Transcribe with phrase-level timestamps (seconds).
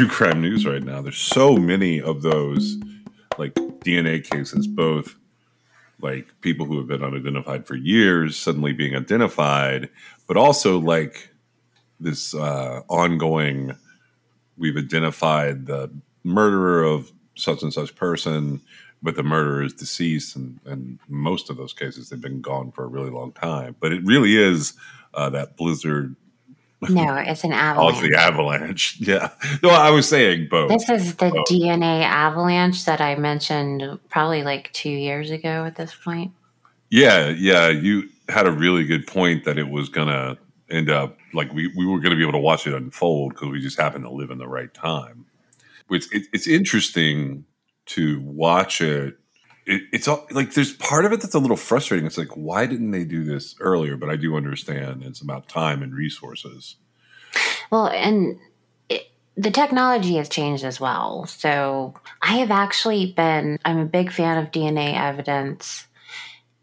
[0.00, 1.02] True crime news right now.
[1.02, 2.78] There's so many of those,
[3.36, 5.14] like DNA cases, both
[6.00, 9.90] like people who have been unidentified for years suddenly being identified,
[10.26, 11.28] but also like
[11.98, 13.76] this uh, ongoing.
[14.56, 15.90] We've identified the
[16.24, 18.62] murderer of such and such person,
[19.02, 22.84] but the murderer is deceased, and, and most of those cases they've been gone for
[22.84, 23.76] a really long time.
[23.78, 24.72] But it really is
[25.12, 26.16] uh, that blizzard
[26.88, 27.98] No, it's an Oh, avalanche.
[28.02, 28.96] it's the avalanche.
[29.00, 29.30] Yeah.
[29.62, 30.70] No, I was saying both.
[30.70, 31.44] This is the Oh.
[31.50, 36.32] DNA avalanche that I mentioned probably like two years ago at this point.
[36.90, 37.68] yeah, yeah.
[37.68, 40.38] You had a really good point that it was gonna
[40.70, 43.60] end up like we, we were gonna be able to watch it unfold because we
[43.60, 45.26] just happened to live in the right time.
[45.88, 47.44] Which it, it's interesting
[47.86, 49.18] to watch it.
[49.66, 49.82] It.
[49.92, 52.06] It's all, like there's part of it that's a little frustrating.
[52.06, 53.96] It's like why didn't they do this earlier?
[53.96, 56.76] But I do understand it's about time and resources.
[57.70, 58.38] Well, and
[58.88, 61.26] it, the technology has changed as well.
[61.26, 65.86] So I have actually been, I'm a big fan of DNA evidence.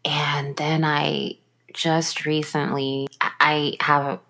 [0.04, 1.38] And then I
[1.72, 4.20] just recently, I have a,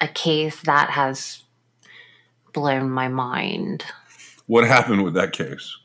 [0.00, 1.42] a case that has
[2.52, 3.84] blown my mind.
[4.46, 5.76] What happened with that case?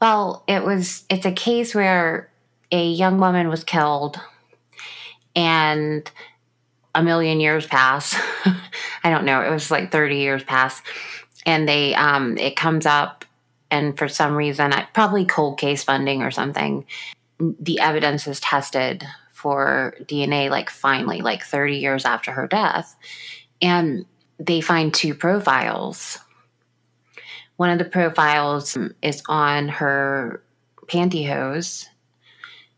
[0.00, 2.30] Well, it was it's a case where
[2.70, 4.20] a young woman was killed
[5.36, 6.10] and
[6.94, 8.14] a million years pass.
[9.04, 10.82] I don't know, it was like 30 years pass
[11.46, 13.24] and they um it comes up
[13.70, 16.84] and for some reason, I, probably cold case funding or something,
[17.38, 22.96] the evidence is tested for DNA like finally like 30 years after her death
[23.60, 24.06] and
[24.38, 26.18] they find two profiles
[27.56, 30.42] one of the profiles is on her
[30.86, 31.86] pantyhose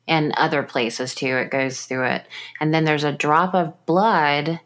[0.08, 1.36] and other places too.
[1.36, 2.26] It goes through it.
[2.60, 4.60] And then there's a drop of blood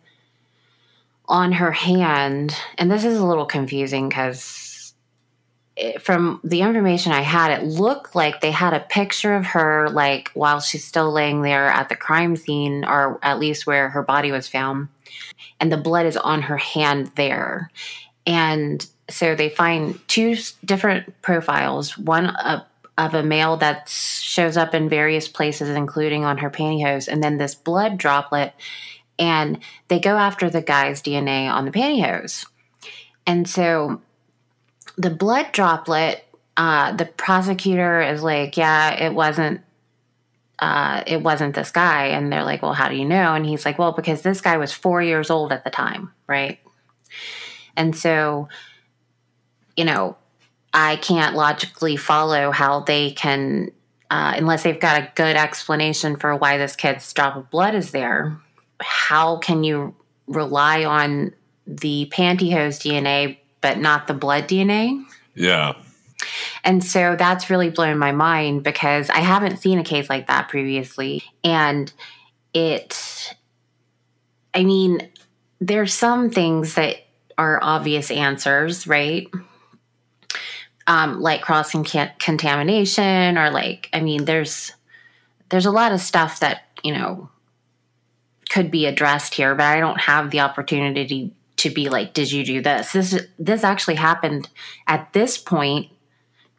[1.27, 2.55] on her hand.
[2.77, 4.93] And this is a little confusing because
[6.01, 10.31] from the information I had, it looked like they had a picture of her, like
[10.35, 14.33] while she's still laying there at the crime scene, or at least where her body
[14.33, 14.89] was found.
[15.59, 17.71] And the blood is on her hand there.
[18.27, 21.97] And so they find two different profiles.
[21.99, 22.63] One of,
[22.97, 27.39] of a male that shows up in various places including on her pantyhose and then
[27.39, 28.53] this blood droplet
[29.19, 32.47] and they go after the guy's dna on the pantyhose.
[33.27, 34.03] And so
[34.97, 36.25] the blood droplet
[36.57, 39.63] uh, the prosecutor is like yeah it wasn't
[40.59, 42.09] uh, it wasn't this guy.
[42.09, 43.35] And they're like well how do you know?
[43.35, 46.59] And he's like well because this guy was four years old at the time right?
[47.77, 48.49] And so
[49.77, 50.17] you know,
[50.73, 53.71] I can't logically follow how they can,
[54.11, 57.91] uh, unless they've got a good explanation for why this kid's drop of blood is
[57.91, 58.37] there.
[58.81, 59.95] How can you
[60.27, 61.33] rely on
[61.67, 65.05] the pantyhose DNA but not the blood DNA?
[65.35, 65.75] Yeah.
[66.65, 70.49] And so that's really blown my mind because I haven't seen a case like that
[70.49, 71.23] previously.
[71.43, 71.93] And
[72.53, 73.35] it,
[74.55, 75.09] I mean,
[75.61, 76.97] there's some things that
[77.39, 79.29] are obvious answers, right?
[80.91, 84.73] Um, like crossing can- contamination, or like, I mean, there's
[85.51, 87.29] there's a lot of stuff that you know
[88.51, 92.45] could be addressed here, but I don't have the opportunity to be like, did you
[92.45, 92.93] do this?
[92.93, 94.49] This this actually happened
[94.87, 95.91] at this point.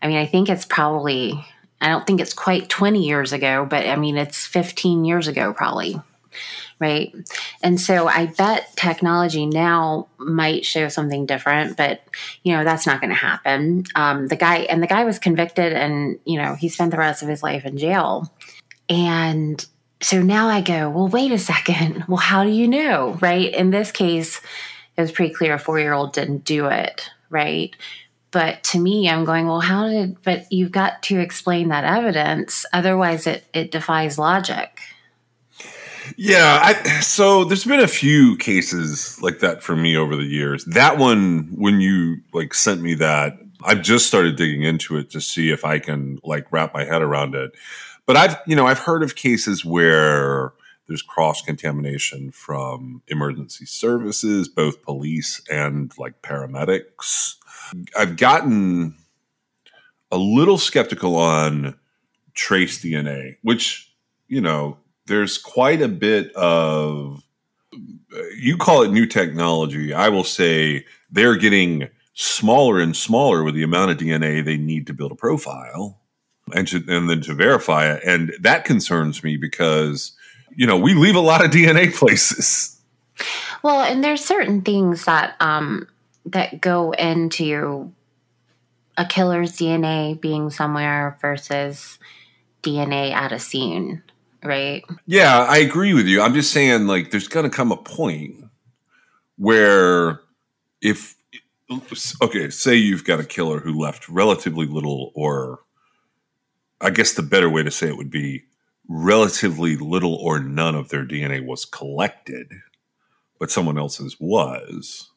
[0.01, 1.45] I mean, I think it's probably
[1.81, 5.53] I don't think it's quite 20 years ago, but I mean, it's 15 years ago
[5.53, 5.99] probably.
[6.81, 7.13] Right.
[7.61, 12.01] And so I bet technology now might show something different, but
[12.41, 13.83] you know, that's not going to happen.
[13.93, 17.21] Um, the guy and the guy was convicted and, you know, he spent the rest
[17.21, 18.33] of his life in jail.
[18.89, 19.63] And
[20.01, 22.03] so now I go, well, wait a second.
[22.07, 23.15] Well, how do you know?
[23.21, 23.53] Right.
[23.53, 24.41] In this case,
[24.97, 27.11] it was pretty clear a four year old didn't do it.
[27.29, 27.75] Right.
[28.31, 32.65] But to me, I'm going, well, how did, but you've got to explain that evidence.
[32.73, 34.79] Otherwise, it, it defies logic.
[36.17, 40.65] Yeah, I, so there's been a few cases like that for me over the years.
[40.65, 45.21] That one, when you like sent me that, I've just started digging into it to
[45.21, 47.51] see if I can like wrap my head around it.
[48.05, 50.53] But I've you know I've heard of cases where
[50.87, 57.35] there's cross contamination from emergency services, both police and like paramedics.
[57.97, 58.95] I've gotten
[60.11, 61.75] a little skeptical on
[62.33, 63.93] trace DNA, which
[64.27, 64.77] you know
[65.11, 67.21] there's quite a bit of
[68.37, 69.93] you call it new technology.
[69.93, 74.87] I will say they're getting smaller and smaller with the amount of DNA they need
[74.87, 75.99] to build a profile
[76.53, 78.03] and to, and then to verify it.
[78.05, 80.13] And that concerns me because,
[80.55, 82.79] you know, we leave a lot of DNA places.
[83.63, 85.87] Well, and there's certain things that, um,
[86.25, 87.93] that go into
[88.97, 91.99] a killer's DNA being somewhere versus
[92.63, 94.03] DNA at a scene,
[94.43, 94.83] right?
[95.05, 96.21] Yeah, I agree with you.
[96.21, 98.35] I'm just saying, like, there's going to come a point
[99.37, 100.21] where
[100.81, 101.15] if
[102.21, 105.59] okay, say you've got a killer who left relatively little, or
[106.81, 108.43] I guess the better way to say it would be
[108.87, 112.51] relatively little or none of their DNA was collected,
[113.39, 115.09] but someone else's was.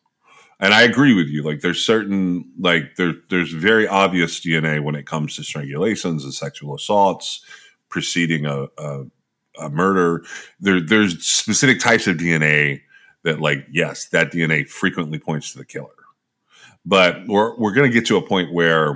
[0.60, 1.42] And I agree with you.
[1.42, 6.32] Like, there's certain, like, there, there's very obvious DNA when it comes to strangulations and
[6.32, 7.44] sexual assaults
[7.88, 9.04] preceding a, a,
[9.58, 10.24] a murder.
[10.60, 12.82] There, there's specific types of DNA
[13.22, 15.90] that, like, yes, that DNA frequently points to the killer
[16.84, 18.94] but we're we're going to get to a point where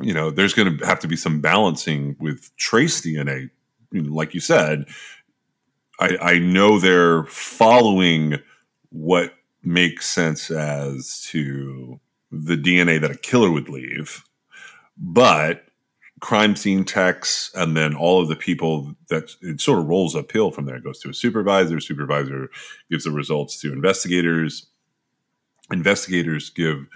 [0.00, 3.50] you know there's going to have to be some balancing with trace DNA.
[3.92, 4.86] like you said,
[6.00, 8.38] I, I know they're following
[8.90, 11.98] what makes sense as to
[12.30, 14.22] the DNA that a killer would leave,
[14.98, 15.65] but
[16.20, 20.50] crime scene techs and then all of the people that it sort of rolls uphill
[20.50, 20.76] from there.
[20.76, 22.50] It goes to a supervisor, supervisor
[22.90, 24.66] gives the results to investigators,
[25.70, 26.86] investigators give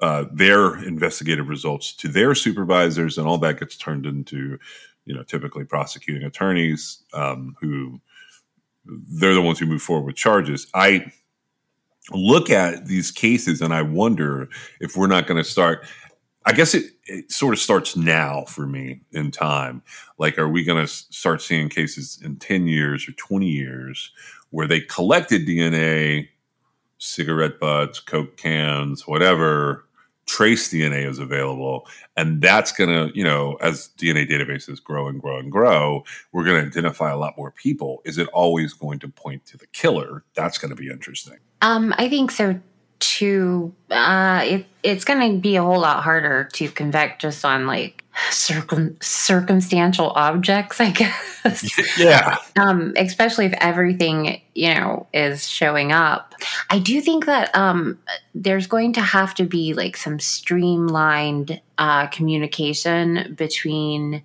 [0.00, 4.58] uh, their investigative results to their supervisors, and all that gets turned into,
[5.04, 8.00] you know, typically prosecuting attorneys um, who
[8.86, 10.66] they're the ones who move forward with charges.
[10.72, 11.12] I
[12.12, 14.48] look at these cases and I wonder
[14.80, 15.84] if we're not going to start.
[16.46, 19.82] I guess it, it sort of starts now for me in time.
[20.16, 24.12] Like, are we going to start seeing cases in 10 years or 20 years
[24.50, 26.28] where they collected DNA
[26.98, 29.86] cigarette butts, Coke cans, whatever,
[30.26, 31.86] trace DNA is available.
[32.16, 36.44] And that's going to, you know, as DNA databases grow and grow and grow, we're
[36.44, 38.02] going to identify a lot more people.
[38.04, 40.24] Is it always going to point to the killer?
[40.34, 41.38] That's going to be interesting.
[41.62, 42.60] Um, I think so
[42.98, 43.74] too.
[43.90, 48.04] Uh, it, it's going to be a whole lot harder to convict just on like
[48.30, 50.90] circum circumstantial objects, I
[51.44, 51.70] guess.
[51.98, 52.38] Yeah.
[52.56, 56.34] um, especially if everything you know is showing up.
[56.70, 57.98] I do think that um,
[58.32, 64.22] there's going to have to be like some streamlined uh, communication between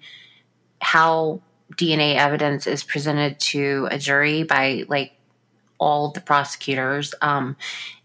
[0.79, 1.41] how
[1.75, 5.13] DNA evidence is presented to a jury by like
[5.79, 7.57] all the prosecutors, um,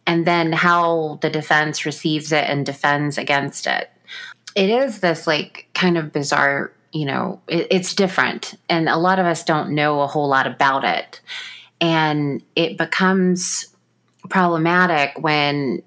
[0.06, 3.90] and then how the defense receives it and defends against it.
[4.54, 9.18] It is this like kind of bizarre you know it, it's different and a lot
[9.18, 11.20] of us don't know a whole lot about it.
[11.80, 13.66] And it becomes
[14.30, 15.82] problematic when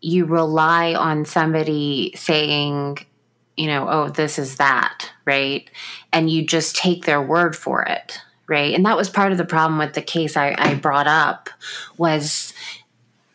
[0.00, 2.98] you rely on somebody saying
[3.56, 5.68] you know oh this is that right?
[6.12, 8.74] And you just take their word for it right?
[8.74, 11.50] And that was part of the problem with the case i, I brought up
[11.96, 12.52] was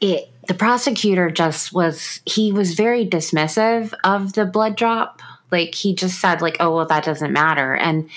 [0.04, 5.22] it the prosecutor just was he was very dismissive of the blood drop.
[5.52, 7.74] Like he just said like oh well that doesn't matter.
[7.74, 8.10] And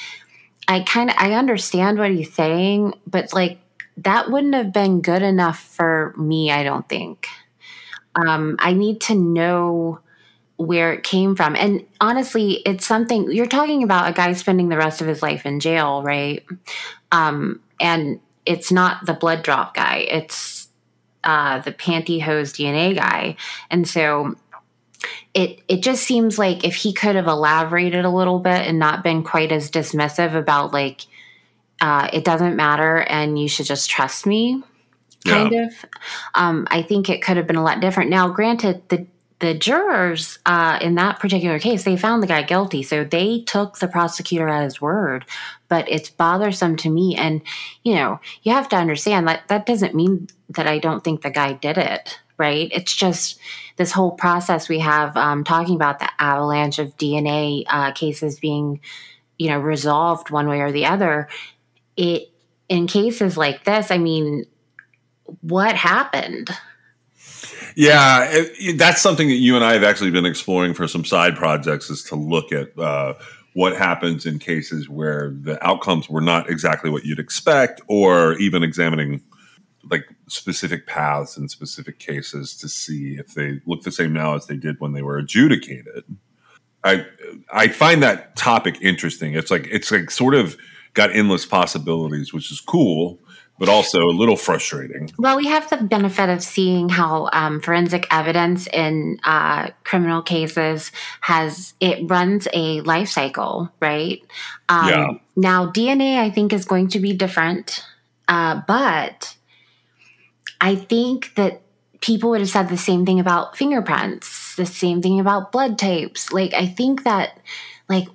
[0.69, 3.61] i kind of i understand what he's saying but like
[3.99, 7.29] that wouldn't have been good enough for me i don't think.
[8.17, 10.01] Um, i need to know
[10.57, 11.55] where it came from.
[11.55, 15.47] And honestly it's something you're talking about a guy spending the rest of his life
[15.47, 16.45] in jail right?
[17.13, 20.56] Um, and it's not the blood drop guy it's
[21.27, 23.37] uh, the pantyhose DNA guy.
[23.69, 24.37] And so
[25.35, 29.03] it it just seems like if he could have elaborated a little bit and not
[29.05, 31.03] been quite as dismissive about like
[31.81, 34.63] uh, it doesn't matter and you should just trust me
[35.27, 35.67] kind yeah.
[35.67, 35.85] of
[36.35, 39.07] um, i think it could have been a lot different now granted the
[39.39, 42.83] the jurors uh, in that particular case they found the guy guilty.
[42.83, 45.25] So they took the prosecutor at his word.
[45.69, 47.17] But it's bothersome to me.
[47.17, 47.43] And
[47.83, 51.31] you know you have to understand that that doesn't mean that i don't think the
[51.31, 52.71] guy did it right?
[52.71, 53.39] It's just
[53.77, 58.81] this whole process we have um, talking about the avalanche of dna uh, cases being
[59.39, 61.29] you know resolved one way or the other.
[61.97, 62.31] It
[62.69, 64.45] in cases like this i mean
[65.41, 66.51] what happened
[67.77, 71.37] yeah, it, that's something that you and I have actually been exploring for some side
[71.37, 73.13] projects is to look at uh,
[73.53, 78.63] what happens in cases where the outcomes were not exactly what you'd expect, or even
[78.63, 79.23] examining
[79.91, 84.47] like specific paths in specific cases to see if they look the same now as
[84.47, 86.03] they did when they were adjudicated.
[86.83, 87.05] I
[87.53, 89.35] I find that topic interesting.
[89.35, 90.57] It's like it's like sort of
[90.95, 93.21] got endless possibilities, which is cool
[93.59, 95.11] but also a little frustrating.
[95.19, 100.93] Well, we have the benefit of seeing how um, forensic evidence in uh, criminal cases
[101.23, 104.23] has it runs a life cycle, right?
[104.69, 105.09] Um, yeah.
[105.37, 107.85] Now, DNA, I think, is going to be different,
[108.29, 109.37] uh, but
[110.61, 111.63] I think that
[112.01, 116.33] people would have said the same thing about fingerprints, the same thing about blood types.
[116.33, 117.39] Like, I think that,
[117.89, 118.09] like,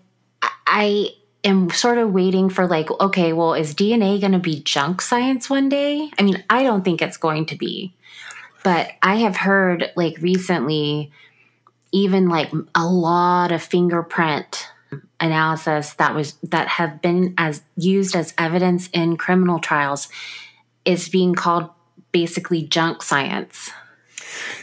[0.67, 1.09] I
[1.43, 5.49] am sort of waiting for like, okay, well, is DNA going to be junk science
[5.49, 6.09] one day?
[6.17, 7.93] I mean, I don't think it's going to be,
[8.63, 11.11] but I have heard like recently,
[11.91, 14.67] even like a lot of fingerprint
[15.19, 20.09] analysis that was that have been as used as evidence in criminal trials
[20.83, 21.69] is being called
[22.11, 23.71] basically junk science.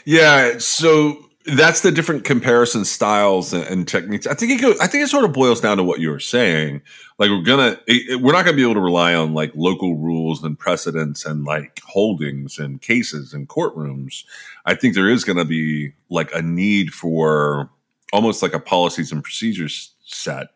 [0.04, 4.26] Yeah, so that's the different comparison styles and, techniques.
[4.26, 6.20] I think it goes, I think it sort of boils down to what you were
[6.20, 6.82] saying.
[7.18, 10.42] Like we're gonna, it, we're not gonna be able to rely on like local rules
[10.44, 14.24] and precedents and like holdings and cases and courtrooms.
[14.66, 17.70] I think there is gonna be like a need for
[18.12, 20.48] almost like a policies and procedures set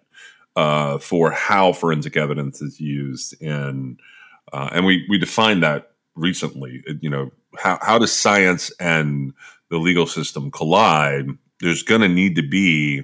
[0.56, 3.98] uh, for how forensic evidence is used in,
[4.52, 6.82] uh, and we we defined that recently.
[7.00, 9.32] You know, how how does science and
[9.72, 11.26] the legal system collide,
[11.60, 13.02] there's going to need to be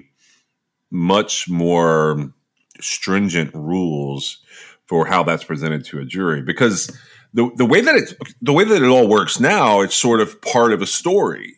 [0.91, 2.31] much more
[2.79, 4.37] stringent rules
[4.85, 6.95] for how that's presented to a jury because
[7.33, 10.39] the the way that it the way that it all works now it's sort of
[10.41, 11.55] part of a story.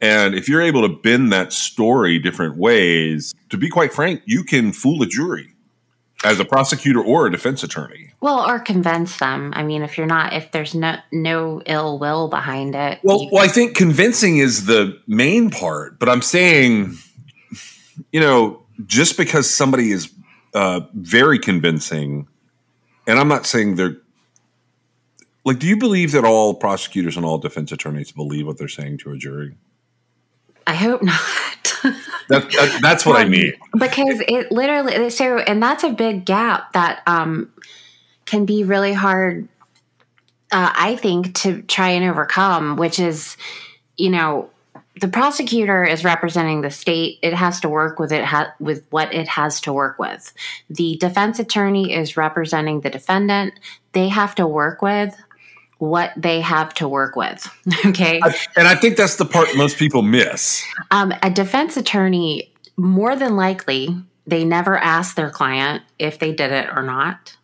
[0.00, 4.44] And if you're able to bend that story different ways to be quite frank you
[4.44, 5.48] can fool a jury
[6.24, 8.12] as a prosecutor or a defense attorney.
[8.20, 9.52] Well, or convince them.
[9.54, 13.00] I mean, if you're not, if there's no no ill will behind it.
[13.02, 16.96] Well, well, I think convincing is the main part, but I'm saying,
[18.12, 20.12] you know, just because somebody is
[20.54, 22.28] uh, very convincing,
[23.06, 23.96] and I'm not saying they're
[25.44, 28.98] like, do you believe that all prosecutors and all defense attorneys believe what they're saying
[28.98, 29.56] to a jury?
[30.66, 31.20] I hope not.
[32.28, 33.52] that, that, that's what um, I mean.
[33.78, 37.52] Because it literally so, and that's a big gap that um,
[38.26, 39.48] can be really hard.
[40.52, 43.36] Uh, I think to try and overcome, which is,
[43.96, 44.50] you know,
[45.00, 47.18] the prosecutor is representing the state.
[47.22, 50.32] It has to work with it ha- with what it has to work with.
[50.68, 53.54] The defense attorney is representing the defendant.
[53.92, 55.16] They have to work with
[55.80, 57.48] what they have to work with.
[57.86, 58.20] okay.
[58.54, 60.62] And I think that's the part most people miss.
[60.90, 63.96] Um, a defense attorney, more than likely,
[64.26, 67.36] they never ask their client if they did it or not.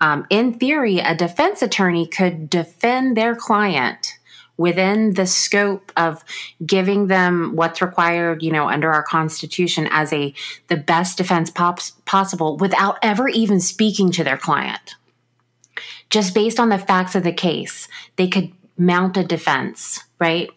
[0.00, 4.18] Um, in theory, a defense attorney could defend their client
[4.56, 6.24] within the scope of
[6.66, 10.34] giving them what's required you know under our constitution as a
[10.66, 14.96] the best defense pops, possible without ever even speaking to their client
[16.10, 20.50] just based on the facts of the case, they could mount a defense, right?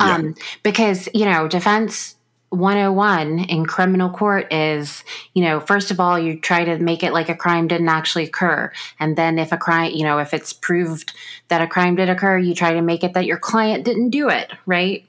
[0.00, 0.14] Yeah.
[0.14, 2.16] Um, because, you know, defense
[2.50, 5.02] 101 in criminal court is,
[5.34, 8.24] you know, first of all, you try to make it like a crime didn't actually
[8.24, 8.70] occur.
[9.00, 11.12] And then if a crime, you know, if it's proved
[11.48, 14.28] that a crime did occur, you try to make it that your client didn't do
[14.28, 15.04] it, right?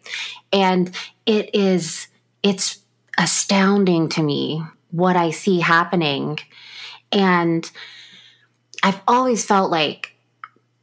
[0.51, 2.07] And it is,
[2.43, 2.79] it's
[3.17, 6.39] astounding to me what I see happening.
[7.11, 7.69] And,
[8.87, 10.15] I've always felt like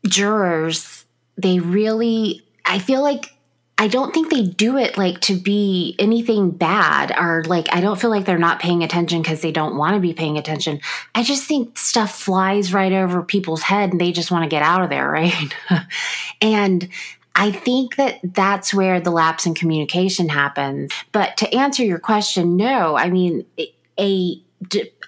[0.07, 1.07] jurors,
[1.39, 3.31] they really, I feel like
[3.79, 7.99] I don't think they do it like to be anything bad or like I don't
[7.99, 10.81] feel like they're not paying attention because they don't want to be paying attention.
[11.15, 14.63] I just think stuff flies right over people's head and they just want to get
[14.63, 15.55] out of there, right?
[16.43, 16.87] and
[17.35, 20.93] I think that that's where the lapse in communication happens.
[21.11, 22.99] But to answer your question, no.
[22.99, 23.47] I mean,
[23.99, 24.43] a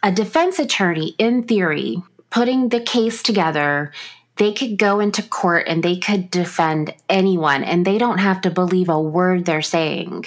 [0.02, 2.02] a defense attorney in theory
[2.36, 3.90] putting the case together,
[4.36, 8.50] they could go into court and they could defend anyone and they don't have to
[8.50, 10.26] believe a word they're saying.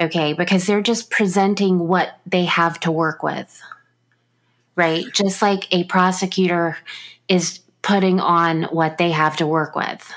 [0.00, 3.62] Okay, because they're just presenting what they have to work with.
[4.74, 5.04] Right?
[5.14, 6.76] Just like a prosecutor
[7.28, 10.12] is putting on what they have to work with.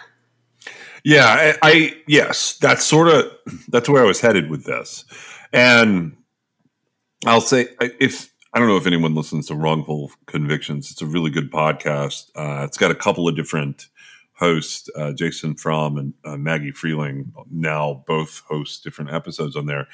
[1.04, 3.32] Yeah, I, I yes, that's sort of
[3.68, 5.06] that's where I was headed with this.
[5.54, 6.18] And
[7.28, 10.92] I'll say if I don't know if anyone listens to Wrongful Convictions.
[10.92, 12.32] It's a really good podcast.
[12.36, 13.88] Uh, it's got a couple of different
[14.34, 19.88] hosts, uh, Jason Flom and uh, Maggie Freleng, now both host different episodes on there.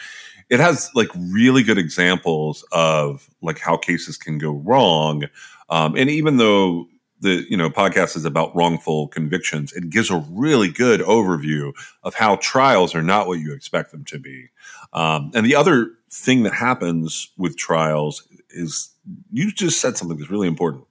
[0.49, 5.25] It has like really good examples of like how cases can go wrong.
[5.69, 6.87] Um, and even though
[7.19, 12.15] the you know podcast is about wrongful convictions, it gives a really good overview of
[12.15, 14.47] how trials are not what you expect them to be.
[14.93, 18.91] Um, and the other thing that happens with trials is
[19.31, 20.85] you just said something that's really important.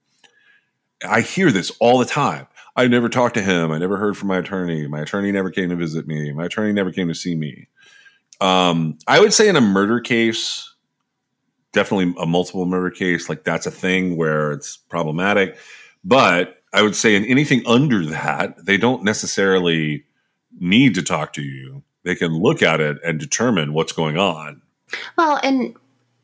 [1.06, 2.46] I hear this all the time.
[2.74, 3.72] I never talked to him.
[3.72, 4.86] I never heard from my attorney.
[4.86, 6.32] My attorney never came to visit me.
[6.32, 7.68] My attorney never came to see me.
[8.40, 10.74] Um, I would say in a murder case,
[11.72, 15.56] definitely a multiple murder case, like that's a thing where it's problematic.
[16.04, 20.04] But I would say in anything under that, they don't necessarily
[20.58, 21.82] need to talk to you.
[22.02, 24.62] They can look at it and determine what's going on.
[25.16, 25.74] Well, and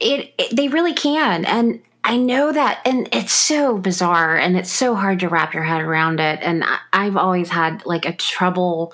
[0.03, 1.45] it, it they really can.
[1.45, 5.63] And I know that, and it's so bizarre and it's so hard to wrap your
[5.63, 6.41] head around it.
[6.43, 8.93] And I, I've always had like a trouble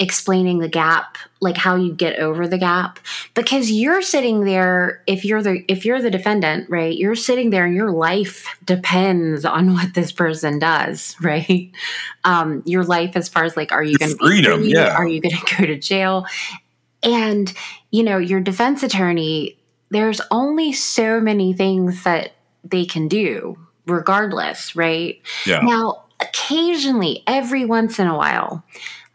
[0.00, 3.00] explaining the gap like how you get over the gap.
[3.34, 7.64] Because you're sitting there if you're the if you're the defendant right you're sitting there
[7.64, 11.72] and your life depends on what this person does right?
[12.24, 14.94] Um your life as far as like are you going to freedom yeah.
[14.94, 16.26] Are you going to go to jail?
[17.02, 17.52] And
[17.90, 19.57] you know your defense attorney
[19.90, 22.32] there's only so many things that
[22.64, 25.20] they can do regardless, right?
[25.46, 25.60] Yeah.
[25.60, 28.64] Now, occasionally, every once in a while,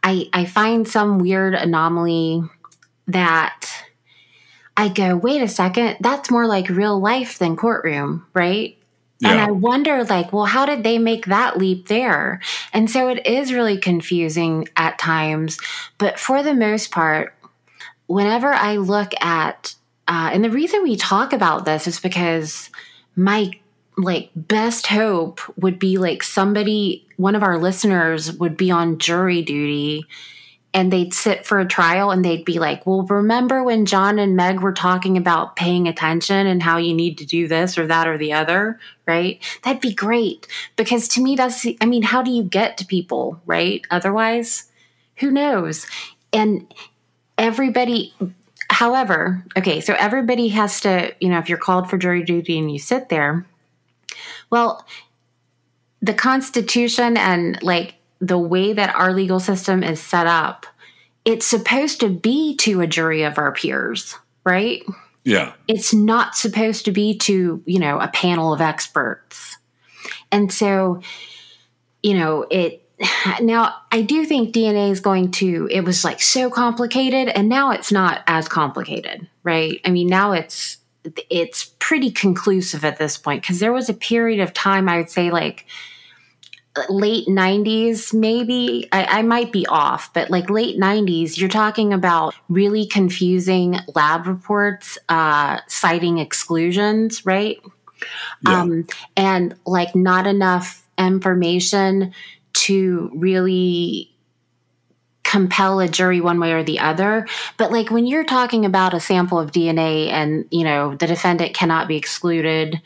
[0.02, 2.42] I, I find some weird anomaly
[3.06, 3.70] that
[4.76, 8.76] I go, wait a second, that's more like real life than courtroom, right?
[9.20, 9.30] Yeah.
[9.30, 12.40] And I wonder, like, well, how did they make that leap there?
[12.72, 15.58] And so it is really confusing at times.
[15.98, 17.34] But for the most part,
[18.06, 22.70] whenever I look at uh, and the reason we talk about this is because
[23.16, 23.50] my
[23.96, 29.40] like best hope would be like somebody one of our listeners would be on jury
[29.42, 30.04] duty
[30.74, 34.36] and they'd sit for a trial and they'd be like, Well, remember when John and
[34.36, 38.08] Meg were talking about paying attention and how you need to do this or that
[38.08, 39.40] or the other, right?
[39.62, 40.48] That'd be great.
[40.74, 43.82] Because to me, that's, I mean, how do you get to people, right?
[43.92, 44.68] Otherwise,
[45.18, 45.86] who knows?
[46.32, 46.74] And
[47.38, 48.12] everybody,
[48.70, 52.70] however, okay, so everybody has to, you know, if you're called for jury duty and
[52.70, 53.46] you sit there,
[54.50, 54.86] well,
[56.02, 60.66] the Constitution and like the way that our legal system is set up,
[61.24, 64.82] it's supposed to be to a jury of our peers, right?
[65.24, 65.54] Yeah.
[65.68, 69.56] It's not supposed to be to, you know, a panel of experts.
[70.30, 71.00] And so,
[72.02, 72.83] you know, it
[73.40, 77.70] now I do think DNA is going to it was like so complicated and now
[77.70, 79.80] it's not as complicated, right?
[79.84, 80.78] I mean, now it's
[81.28, 85.10] it's pretty conclusive at this point because there was a period of time I would
[85.10, 85.66] say like
[86.88, 92.34] late 90s maybe I, I, might be off but like late 90s you're talking about
[92.48, 97.60] really confusing lab reports uh, citing exclusions right
[98.44, 98.62] yeah.
[98.62, 102.12] um, and like not enough information
[102.54, 104.10] to really
[105.22, 107.26] compel a jury one way or the other.
[107.56, 111.54] But like when you're talking about a sample of DNA and, you know, the defendant
[111.54, 112.80] cannot be excluded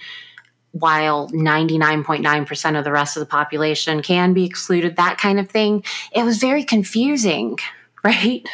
[0.73, 5.83] while 99.9% of the rest of the population can be excluded, that kind of thing,
[6.13, 7.59] it was very confusing
[8.05, 8.49] right?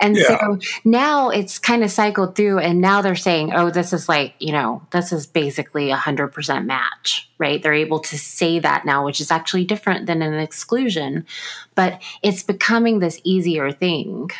[0.00, 0.38] and yeah.
[0.38, 4.34] so now it's kind of cycled through, and now they're saying, oh, this is like,
[4.38, 7.62] you know, this is basically a 100% match, right?
[7.62, 11.26] They're able to say that now, which is actually different than an exclusion,
[11.74, 14.30] but it's becoming this easier thing.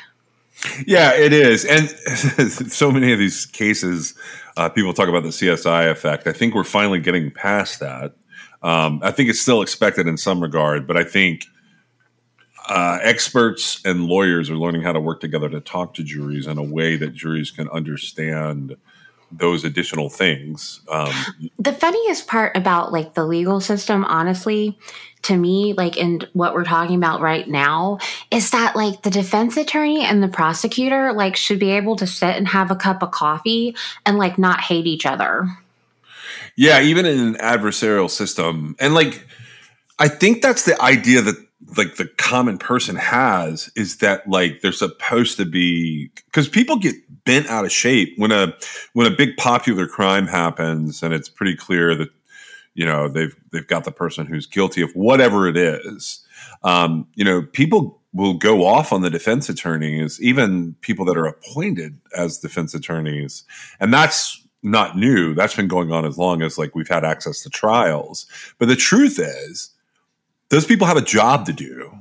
[0.87, 1.65] Yeah, it is.
[1.65, 1.89] And
[2.73, 4.15] so many of these cases,
[4.57, 6.27] uh, people talk about the CSI effect.
[6.27, 8.15] I think we're finally getting past that.
[8.63, 11.45] Um, I think it's still expected in some regard, but I think
[12.69, 16.59] uh, experts and lawyers are learning how to work together to talk to juries in
[16.59, 18.77] a way that juries can understand
[19.31, 20.81] those additional things.
[20.89, 21.13] Um,
[21.59, 24.79] the funniest part about like the legal system, honestly,
[25.23, 27.99] to me, like in what we're talking about right now,
[28.31, 32.37] is that like the defense attorney and the prosecutor like should be able to sit
[32.37, 35.49] and have a cup of coffee and like not hate each other.
[36.55, 39.27] Yeah, even in an adversarial system, and like
[39.99, 41.46] I think that's the idea that
[41.77, 46.95] like the common person has is that like they're supposed to be because people get
[47.25, 48.55] bent out of shape when a
[48.93, 52.11] when a big popular crime happens and it's pretty clear that
[52.75, 56.25] you know they've they've got the person who's guilty of whatever it is
[56.63, 61.27] um, you know people will go off on the defense attorneys even people that are
[61.27, 63.45] appointed as defense attorneys.
[63.79, 65.35] And that's not new.
[65.35, 68.27] That's been going on as long as like we've had access to trials.
[68.59, 69.71] But the truth is
[70.49, 71.93] those people have a job to do.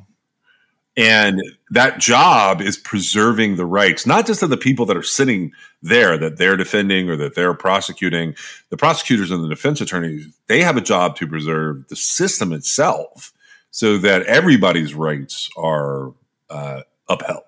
[0.97, 5.51] And that job is preserving the rights, not just of the people that are sitting
[5.81, 8.34] there that they're defending or that they're prosecuting.
[8.69, 13.34] The prosecutors and the defense attorneys, they have a job to preserve the system itself
[13.71, 16.13] so that everybody's rights are
[16.49, 17.43] uh, upheld.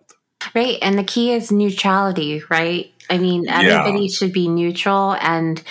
[0.53, 0.77] Right.
[0.81, 2.91] And the key is neutrality, right?
[3.09, 4.09] I mean, everybody yeah.
[4.09, 5.15] should be neutral.
[5.21, 5.63] And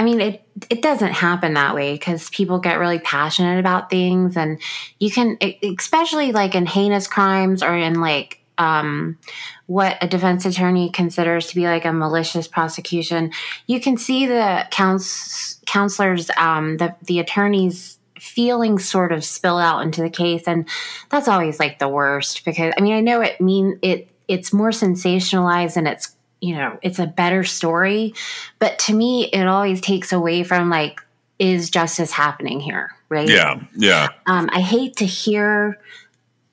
[0.00, 4.34] I mean, it, it doesn't happen that way because people get really passionate about things.
[4.34, 4.58] And
[4.98, 9.18] you can, especially like in heinous crimes or in like, um,
[9.66, 13.32] what a defense attorney considers to be like a malicious prosecution,
[13.66, 19.82] you can see the couns- counselors, um, the, the attorneys feelings sort of spill out
[19.82, 20.66] into the case and
[21.10, 24.68] that's always like the worst because i mean i know it mean it it's more
[24.68, 28.14] sensationalized and it's you know it's a better story.
[28.58, 31.00] But to me it always takes away from like
[31.38, 33.28] is justice happening here right?
[33.28, 34.08] Yeah yeah.
[34.26, 35.78] Um, i hate to hear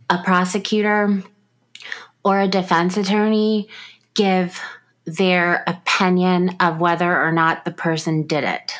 [0.09, 1.23] a prosecutor
[2.23, 3.69] or a defense attorney
[4.13, 4.59] give
[5.05, 8.73] their opinion of whether or not the person did it.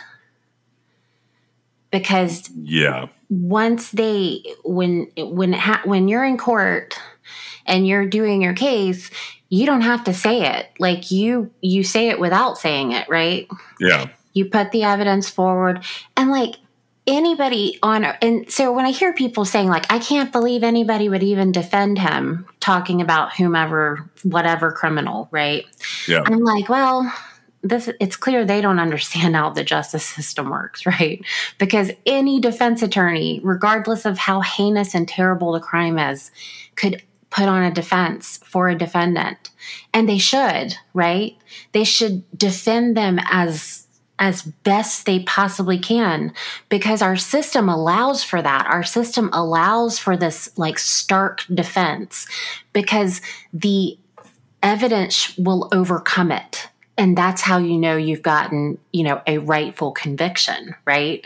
[1.91, 3.07] Because yeah.
[3.29, 6.99] once they when when it ha- when you're in court
[7.65, 9.09] and you're doing your case
[9.49, 10.69] you don't have to say it.
[10.79, 13.47] Like you you say it without saying it right?
[13.79, 14.09] Yeah.
[14.33, 15.83] You put the evidence forward.
[16.15, 16.55] And like
[17.05, 21.23] anybody on and so when i hear people saying like i can't believe anybody would
[21.23, 25.63] even defend him talking about whomever whatever criminal right?
[26.05, 26.23] Yeah.
[26.25, 27.09] I'm like well
[27.63, 31.23] this it's clear they don't understand how the justice system works, right?
[31.57, 36.31] Because any defense attorney, regardless of how heinous and terrible the crime is,
[36.75, 39.49] could put on a defense for a defendant.
[39.93, 41.35] And they should, right?
[41.71, 43.83] They should defend them as
[44.19, 46.33] as best they possibly can
[46.69, 48.65] because our system allows for that.
[48.65, 52.25] Our system allows for this like stark defense
[52.73, 53.21] because
[53.53, 53.95] the
[54.63, 59.91] evidence will overcome it and that's how you know you've gotten you know a rightful
[59.91, 61.25] conviction right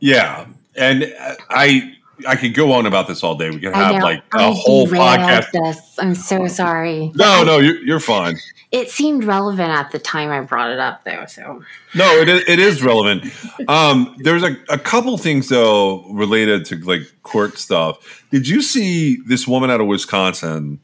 [0.00, 1.14] yeah and
[1.50, 1.94] i
[2.26, 3.50] i could go on about this all day.
[3.50, 5.50] We could have like a I whole podcast.
[5.52, 5.98] this.
[5.98, 7.12] i'm so sorry.
[7.14, 8.36] No no you're, you're fine.
[8.72, 11.62] It seemed relevant at the time i brought it up though so.
[11.94, 13.30] No it is, it is relevant.
[13.68, 18.24] Um there's a, a couple things though related to like court stuff.
[18.30, 20.80] Did you see this woman out of wisconsin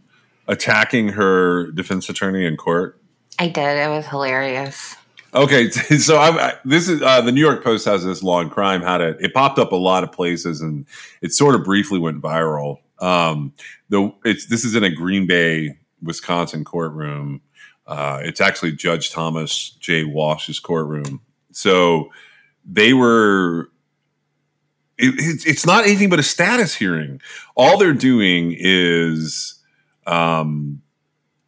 [0.49, 3.01] attacking her defense attorney in court?
[3.39, 3.79] I did.
[3.79, 4.97] It was hilarious.
[5.35, 8.83] Okay, so I'm, this is uh, the New York Post has this law and crime
[8.83, 9.17] how to.
[9.21, 10.87] It popped up a lot of places and
[11.23, 12.79] it sort of briefly went viral.
[13.01, 13.53] Um,
[13.89, 17.41] the it's this is in a Green Bay, Wisconsin courtroom.
[17.87, 20.05] Uh, it's actually Judge Thomas J.
[20.05, 21.21] Walsh's courtroom.
[21.53, 22.11] So
[22.65, 23.71] they were.
[25.01, 27.21] It, it's not anything but a status hearing.
[27.55, 29.55] All they're doing is
[30.09, 30.83] um,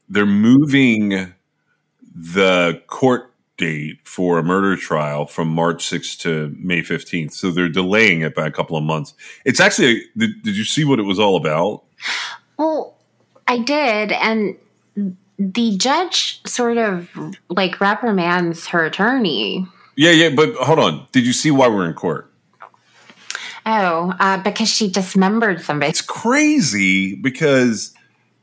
[0.08, 1.34] they're moving
[2.14, 3.29] the court
[3.60, 7.32] date for a murder trial from March 6th to May 15th.
[7.32, 9.14] So they're delaying it by a couple of months.
[9.44, 11.84] It's actually, did, did you see what it was all about?
[12.56, 12.96] Well,
[13.46, 14.12] I did.
[14.12, 14.56] And
[15.38, 17.10] the judge sort of
[17.48, 19.66] like reprimands her attorney.
[19.96, 20.30] Yeah, yeah.
[20.30, 21.06] But hold on.
[21.12, 22.32] Did you see why we're in court?
[23.66, 25.90] Oh, uh, because she dismembered somebody.
[25.90, 27.94] It's crazy because,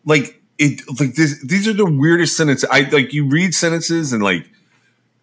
[0.05, 2.69] like, it like this, these are the weirdest sentences.
[2.71, 4.47] I like you read sentences and like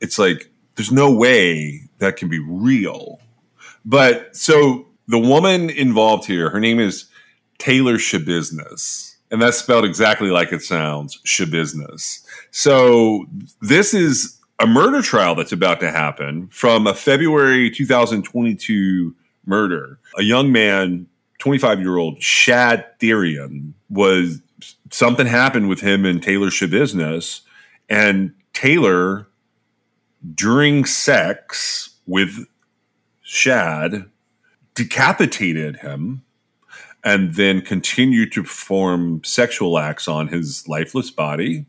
[0.04, 3.18] it's like there's no way that can be real.
[3.86, 7.06] But so the woman involved here, her name is
[7.58, 12.22] Taylor Schabusiness, and that's spelled exactly like it sounds, Schabusiness.
[12.50, 13.24] So
[13.62, 19.14] this is a murder trial that's about to happen from a February 2022
[19.46, 19.98] murder.
[20.18, 21.06] A young man,
[21.38, 24.42] 25 year old Shad Thyrion, was
[24.90, 27.40] something happened with him and Taylor Schabusiness,
[27.88, 29.26] and Taylor,
[30.34, 32.46] during sex with
[33.22, 34.10] Shad,
[34.74, 36.22] decapitated him
[37.02, 41.66] and then continued to perform sexual acts on his lifeless body.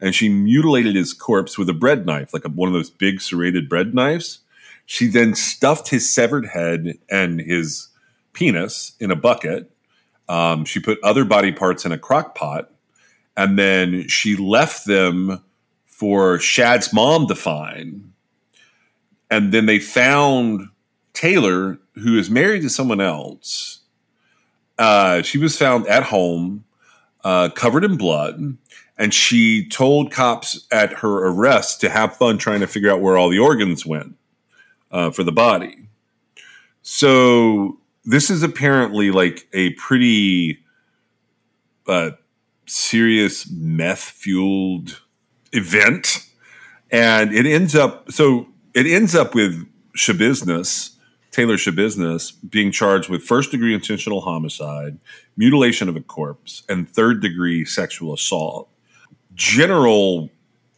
[0.00, 3.20] And she mutilated his corpse with a bread knife, like a, one of those big
[3.20, 4.40] serrated bread knives.
[4.86, 7.88] She then stuffed his severed head and his
[8.34, 9.70] penis in a bucket
[10.28, 12.70] um, she put other body parts in a crock pot,
[13.36, 15.42] and then she left them
[15.94, 18.12] for Shad's mom to find.
[19.30, 20.68] And then they found
[21.12, 23.78] Taylor, who is married to someone else.
[24.76, 26.64] Uh, she was found at home,
[27.22, 28.56] uh, covered in blood,
[28.98, 33.16] and she told cops at her arrest to have fun trying to figure out where
[33.16, 34.16] all the organs went
[34.90, 35.86] uh, for the body.
[36.82, 40.58] So this is apparently like a pretty
[41.86, 42.10] uh,
[42.66, 45.00] serious meth fueled
[45.54, 46.26] event,
[46.90, 50.96] and it ends up so it ends up with Schabusiness,
[51.30, 54.98] Taylor Schabusiness, being charged with first degree intentional homicide,
[55.36, 58.68] mutilation of a corpse, and third degree sexual assault.
[59.34, 60.30] General,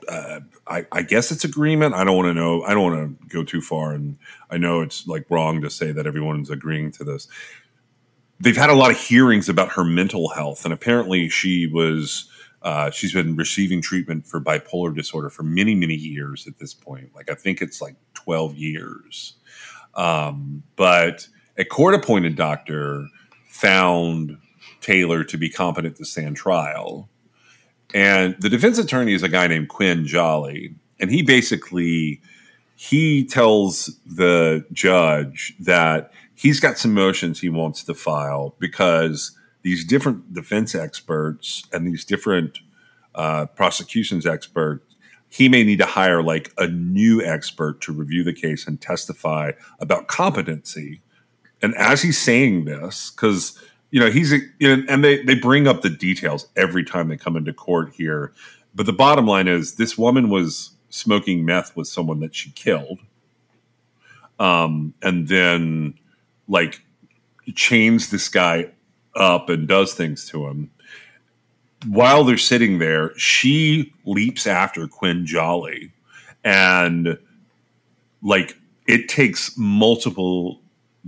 [0.09, 1.95] uh, I, I, guess it's agreement.
[1.95, 2.63] I don't want to know.
[2.63, 4.19] I don't want to go too far, and
[4.51, 7.29] I know it's like wrong to say that everyone's agreeing to this.
[8.41, 12.31] They've had a lot of hearings about her mental health, and apparently she was.
[12.63, 17.15] Uh, she's been receiving treatment for bipolar disorder for many, many years at this point.
[17.15, 19.35] Like I think it's like twelve years.
[19.95, 23.07] Um, but a court appointed doctor
[23.49, 24.39] found
[24.81, 27.09] Taylor to be competent to stand trial.
[27.95, 30.75] And the defense attorney is a guy named Quinn Jolly.
[31.01, 32.21] And he basically
[32.77, 39.37] he tells the judge that he's got some motions he wants to file because
[39.67, 42.61] these different defense experts and these different
[43.17, 44.95] uh, prosecutions experts
[45.29, 49.51] he may need to hire like a new expert to review the case and testify
[49.81, 51.03] about competency.
[51.61, 55.67] And as he's saying this, because you know he's you know, and they they bring
[55.67, 58.33] up the details every time they come into court here,
[58.73, 63.01] but the bottom line is this woman was smoking meth with someone that she killed,
[64.39, 65.95] um, and then
[66.47, 66.83] like
[67.55, 68.71] chains this guy
[69.17, 70.71] up and does things to him
[71.87, 75.93] while they're sitting there, she leaps after Quinn Jolly,
[76.45, 77.19] and
[78.23, 80.61] like it takes multiple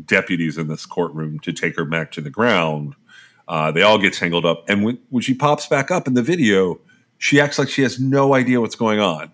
[0.05, 2.94] deputies in this courtroom to take her back to the ground.
[3.47, 6.23] Uh, they all get tangled up, and when, when she pops back up in the
[6.23, 6.79] video,
[7.16, 9.31] she acts like she has no idea what's going on.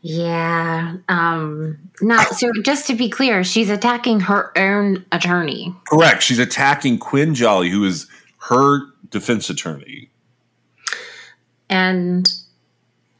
[0.00, 0.96] Yeah.
[1.08, 5.74] Um now so just to be clear, she's attacking her own attorney.
[5.88, 6.22] Correct.
[6.22, 8.06] She's attacking Quinn Jolly, who is
[8.48, 8.80] her
[9.10, 10.10] defense attorney.
[11.68, 12.32] And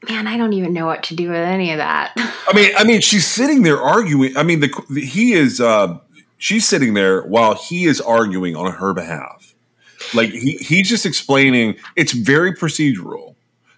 [0.09, 2.13] man, I don't even know what to do with any of that.
[2.17, 4.37] I mean, I mean, she's sitting there arguing.
[4.37, 5.99] I mean, the, the he is uh,
[6.39, 9.55] she's sitting there while he is arguing on her behalf.
[10.15, 11.77] Like he he's just explaining.
[11.97, 13.35] It's very procedural.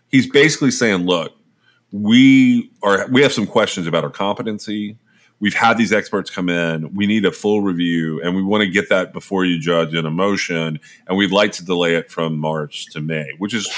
[0.09, 1.33] He's basically saying, "Look,
[1.93, 4.97] we are we have some questions about her competency
[5.41, 6.95] we've had these experts come in.
[6.95, 10.07] We need a full review, and we want to get that before you judge in
[10.07, 10.79] a motion.
[11.09, 13.69] And we'd like to delay it from March to May, which is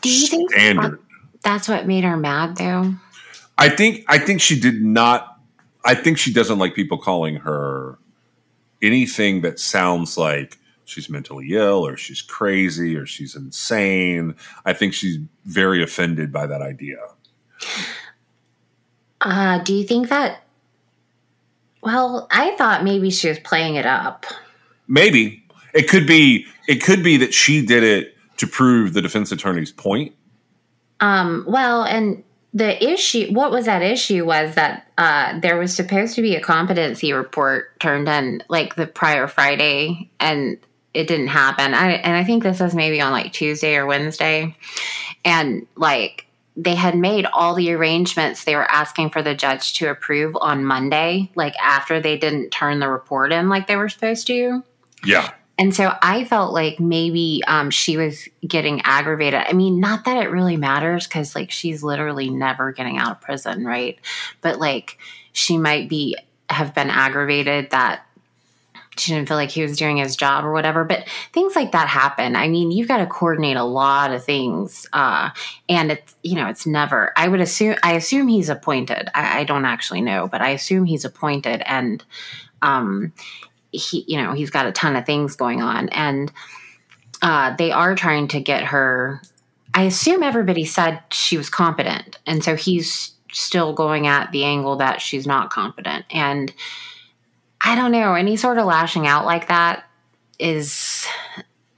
[0.00, 0.98] Do you standard.
[0.98, 1.02] Think
[1.42, 2.94] that's what made her mad, though.
[3.56, 4.04] I think.
[4.08, 5.38] I think she did not.
[5.84, 7.98] I think she doesn't like people calling her
[8.82, 14.34] anything that sounds like she's mentally ill or she's crazy or she's insane.
[14.64, 16.98] I think she's very offended by that idea.
[19.20, 20.42] Uh, do you think that
[21.82, 24.26] well, I thought maybe she was playing it up.
[24.86, 25.44] Maybe
[25.74, 26.46] it could be.
[26.68, 30.14] It could be that she did it to prove the defense attorney's point.
[31.00, 31.44] Um.
[31.48, 34.26] Well, and the issue, what was that issue?
[34.26, 38.86] Was that uh, there was supposed to be a competency report turned in like the
[38.86, 40.58] prior Friday, and
[40.92, 41.72] it didn't happen.
[41.72, 44.54] I, and I think this was maybe on like Tuesday or Wednesday,
[45.24, 49.90] and like they had made all the arrangements they were asking for the judge to
[49.90, 54.26] approve on Monday, like after they didn't turn the report in like they were supposed
[54.26, 54.62] to.
[55.04, 55.32] Yeah.
[55.58, 59.42] And so I felt like maybe um, she was getting aggravated.
[59.46, 63.20] I mean, not that it really matters because, like, she's literally never getting out of
[63.20, 63.98] prison, right?
[64.40, 64.96] But, like,
[65.32, 66.16] she might be
[66.48, 68.06] have been aggravated that
[69.00, 70.84] she didn't feel like he was doing his job or whatever.
[70.84, 72.36] But things like that happen.
[72.36, 75.30] I mean, you've got to coordinate a lot of things, uh,
[75.68, 77.12] and it's you know it's never.
[77.16, 77.76] I would assume.
[77.82, 79.08] I assume he's appointed.
[79.14, 82.04] I, I don't actually know, but I assume he's appointed, and
[82.62, 83.12] um,
[83.72, 86.30] he you know he's got a ton of things going on, and
[87.22, 89.20] uh, they are trying to get her.
[89.72, 94.76] I assume everybody said she was competent, and so he's still going at the angle
[94.76, 96.52] that she's not competent, and
[97.62, 98.14] I don't know.
[98.14, 99.84] Any sort of lashing out like that
[100.38, 101.06] is,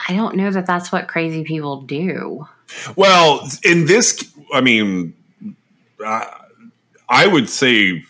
[0.08, 2.46] I don't know that that's what crazy people do.
[2.96, 5.14] Well, in this, I mean,
[6.04, 6.40] I,
[7.08, 8.04] I would say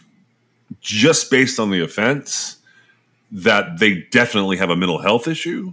[0.81, 2.59] just based on the offense
[3.31, 5.73] that they definitely have a mental health issue.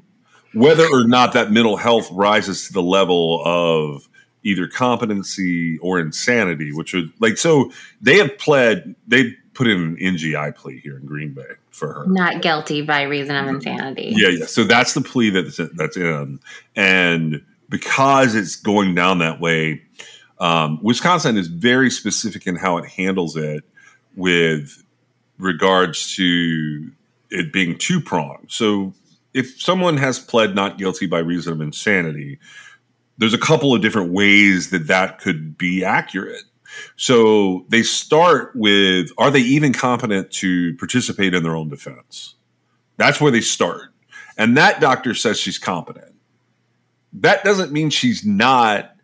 [0.53, 4.07] Whether or not that mental health rises to the level of
[4.43, 9.97] either competency or insanity, which would like so they have pled they put in an
[9.97, 12.05] NGI plea here in Green Bay for her.
[12.07, 14.13] Not guilty by reason of insanity.
[14.15, 14.45] Yeah, yeah.
[14.45, 16.39] So that's the plea that's that's in,
[16.75, 19.81] and because it's going down that way,
[20.39, 23.63] um, Wisconsin is very specific in how it handles it
[24.15, 24.83] with
[25.37, 26.91] regards to
[27.29, 28.51] it being two pronged.
[28.51, 28.93] So
[29.33, 32.39] if someone has pled not guilty by reason of insanity,
[33.17, 36.43] there's a couple of different ways that that could be accurate.
[36.95, 42.35] So they start with are they even competent to participate in their own defense?
[42.97, 43.93] That's where they start.
[44.37, 46.13] And that doctor says she's competent.
[47.13, 48.95] That doesn't mean she's not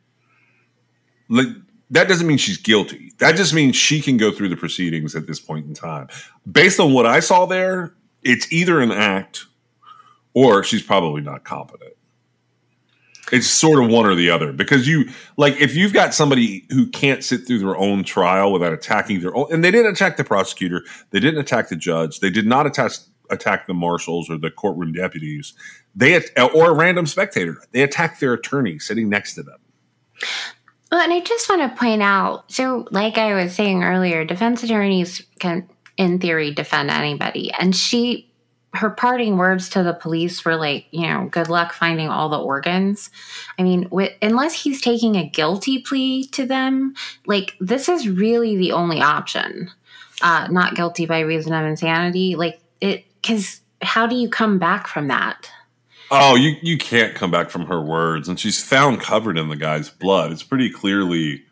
[1.29, 1.47] like
[1.91, 3.13] that doesn't mean she's guilty.
[3.19, 6.07] That just means she can go through the proceedings at this point in time.
[6.49, 9.45] Based on what I saw there, it's either an act
[10.33, 11.94] or she's probably not competent.
[13.31, 16.87] It's sort of one or the other because you like if you've got somebody who
[16.87, 20.23] can't sit through their own trial without attacking their own, and they didn't attack the
[20.23, 22.91] prosecutor, they didn't attack the judge, they did not attack
[23.31, 25.53] attack the marshals or the courtroom deputies,
[25.95, 29.57] they or a random spectator, they attacked their attorney sitting next to them.
[30.91, 34.63] Well, and I just want to point out so, like I was saying earlier, defense
[34.63, 37.51] attorneys can, in theory, defend anybody.
[37.51, 38.31] And she,
[38.75, 42.39] her parting words to the police were like, you know, good luck finding all the
[42.39, 43.09] organs.
[43.57, 43.89] I mean,
[44.21, 46.93] unless he's taking a guilty plea to them,
[47.25, 49.71] like, this is really the only option.
[50.21, 52.35] Uh, not guilty by reason of insanity.
[52.35, 55.49] Like, it, because how do you come back from that?
[56.11, 59.55] Oh, you you can't come back from her words, and she's found covered in the
[59.55, 60.31] guy's blood.
[60.31, 61.43] It's pretty clearly.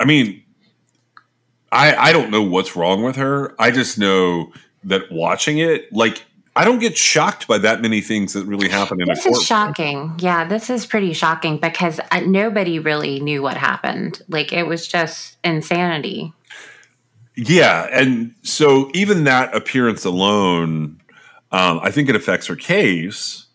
[0.00, 0.42] I mean,
[1.70, 3.54] I I don't know what's wrong with her.
[3.58, 4.52] I just know
[4.84, 9.00] that watching it, like I don't get shocked by that many things that really happen
[9.00, 9.34] in this a court.
[9.34, 10.14] This is shocking.
[10.18, 14.22] Yeah, this is pretty shocking because uh, nobody really knew what happened.
[14.28, 16.32] Like it was just insanity.
[17.34, 21.00] Yeah, and so even that appearance alone,
[21.50, 23.46] um, I think it affects her case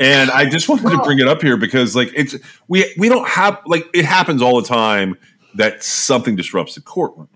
[0.00, 2.34] and I just wanted well, to bring it up here because like it's
[2.66, 5.16] we we don't have like it happens all the time
[5.54, 7.28] that something disrupts the courtroom.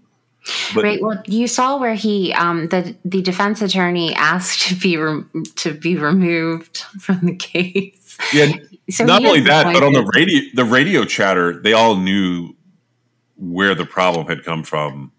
[0.75, 1.03] But, right.
[1.03, 5.25] Well, you saw where he, um, the the defense attorney asked to be re-
[5.57, 8.19] to be removed from the case.
[8.33, 8.53] Yeah.
[8.91, 12.55] So not only that, but on the radio, the radio chatter, they all knew
[13.37, 15.13] where the problem had come from.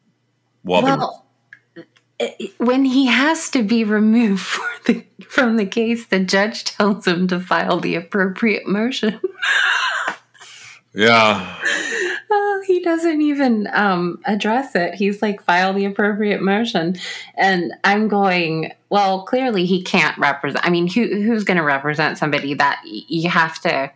[0.62, 1.26] While well,
[2.58, 7.40] when he has to be removed the, from the case, the judge tells him to
[7.40, 9.20] file the appropriate motion.
[10.96, 11.58] yeah.
[12.32, 14.96] Uh, he doesn't even um, address it.
[14.96, 16.98] He's like, file the appropriate motion.
[17.36, 20.66] And I'm going, well, clearly he can't represent.
[20.66, 23.92] I mean, who, who's going to represent somebody that you have to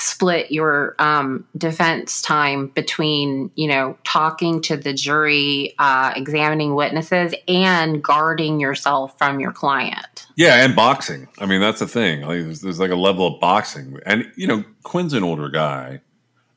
[0.00, 7.34] split your um, defense time between you know talking to the jury uh, examining witnesses
[7.46, 12.40] and guarding yourself from your client yeah and boxing i mean that's the thing like,
[12.40, 16.00] there's, there's, like a level of boxing and you know quinn's an older guy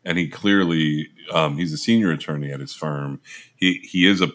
[0.06, 3.20] and he clearly um, he's a senior attorney at his firm
[3.56, 4.28] he he is a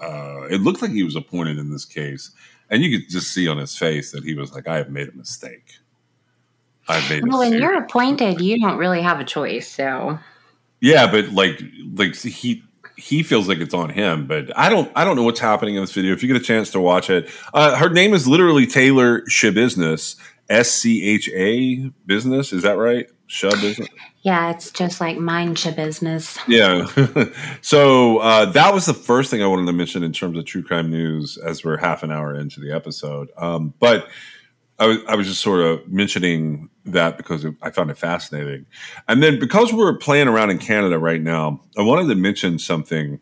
[0.00, 2.30] uh, it looked like he was appointed in this case
[2.68, 5.08] and you could just see on his face that he was like i have made
[5.08, 5.78] a mistake
[6.88, 7.26] I've made.
[7.26, 9.68] Well, when you're appointed, you don't really have a choice.
[9.68, 10.18] So.
[10.80, 11.60] Yeah, but like,
[11.94, 12.62] like he
[12.96, 14.90] he feels like it's on him, but I don't.
[14.94, 16.12] I don't know what's happening in this video.
[16.12, 20.16] If you get a chance to watch it, uh, her name is literally Taylor Schabusiness.
[20.48, 22.52] S C H A business.
[22.52, 23.08] Is that right?
[23.28, 23.88] Schabusiness.
[24.22, 26.38] Yeah, it's just like mind business.
[26.48, 26.86] Yeah.
[27.60, 30.62] so uh, that was the first thing I wanted to mention in terms of true
[30.62, 33.30] crime news as we're half an hour into the episode.
[33.36, 34.08] Um, but
[34.78, 38.66] I was, I was just sort of mentioning that because I found it fascinating.
[39.08, 43.20] And then because we're playing around in Canada right now, I wanted to mention something.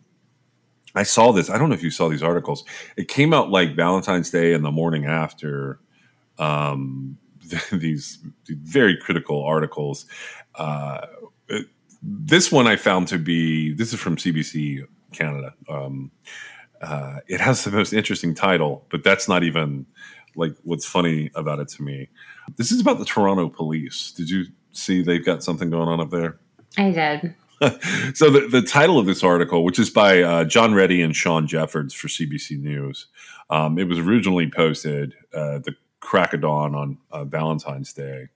[0.95, 1.51] I saw this.
[1.51, 2.65] I don't know if you saw these articles.
[2.97, 5.81] It came out like Valentine's Day and the morning after.
[6.39, 7.19] Um,
[7.73, 10.07] these very critical articles.
[10.55, 11.07] Uh,
[12.03, 13.73] this one I found to be.
[13.73, 15.55] This is from CBC Canada.
[15.69, 16.11] Um,
[16.83, 19.87] uh, it has the most interesting title, but that's not even
[20.37, 22.09] like what's funny about it to me.
[22.57, 24.13] This is about the Toronto police.
[24.13, 26.39] Did you see they've got something going on up there?
[26.77, 27.35] I did.
[28.15, 31.47] so the, the title of this article, which is by uh, John Rieti and Shawn
[31.47, 33.07] Jeffords for CBC News,
[33.49, 35.75] um, it was originally posted uh, the
[36.05, 38.29] crack of dawn on uh, Valentine's Day,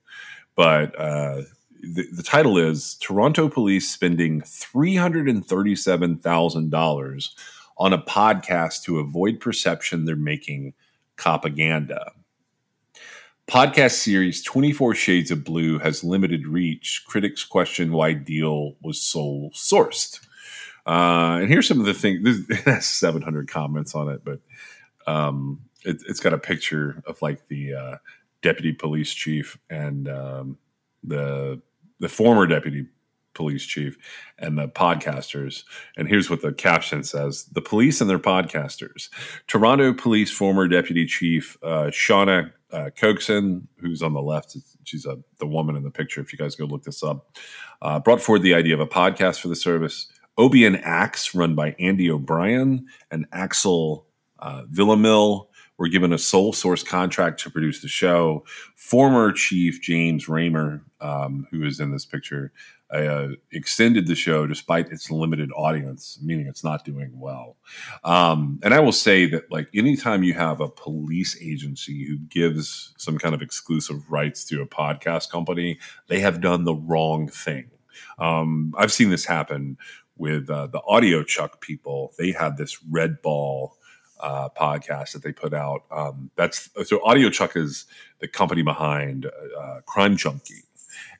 [0.55, 1.43] but uh,
[1.81, 7.35] the, the title is Toronto Police spending three hundred and thirty-seven thousand dollars
[7.77, 10.73] on a podcast to avoid perception they're making
[11.15, 12.11] propaganda.
[13.49, 17.03] Podcast series 24 Shades of Blue has limited reach.
[17.07, 20.19] Critics question why deal was sole sourced.
[20.85, 22.23] Uh, and here's some of the things.
[22.47, 24.39] This, has 700 comments on it, but
[25.07, 27.95] um, it, has got a picture of like the uh,
[28.41, 30.57] deputy police chief and um,
[31.03, 31.61] the
[31.99, 32.85] the former deputy
[33.33, 33.97] police chief
[34.37, 35.63] and the podcasters.
[35.97, 39.09] And here's what the caption says The police and their podcasters.
[39.47, 45.17] Toronto Police former Deputy Chief uh, Shawna uh, Coxon, who's on the left, she's a,
[45.39, 46.21] the woman in the picture.
[46.21, 47.37] If you guys go look this up,
[47.81, 50.07] uh, brought forward the idea of a podcast for the service.
[50.37, 54.05] Obie and Axe, run by Andy O'Brien and Axel
[54.39, 55.47] uh, Villamil,
[55.79, 58.43] were given a sole source contract to produce the show.
[58.75, 62.51] Former Chief James Ramer, um, who is in this picture,
[62.91, 67.55] uh, extended the show despite its limited audience, meaning it's not doing well.
[68.03, 72.93] Um, and I will say that, like, anytime you have a police agency who gives
[72.97, 77.69] some kind of exclusive rights to a podcast company, they have done the wrong thing.
[78.17, 79.77] Um, I've seen this happen
[80.17, 82.13] with uh, the Audiochuck people.
[82.17, 83.77] They had this Red Ball
[84.19, 85.83] uh, podcast that they put out.
[85.91, 87.85] Um, that's so Audiochuck is
[88.19, 90.63] the company behind uh, Crime Junkie,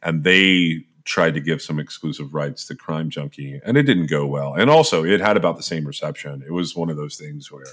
[0.01, 4.25] and they tried to give some exclusive rights to Crime Junkie, and it didn't go
[4.27, 4.53] well.
[4.53, 6.43] And also, it had about the same reception.
[6.45, 7.65] It was one of those things where,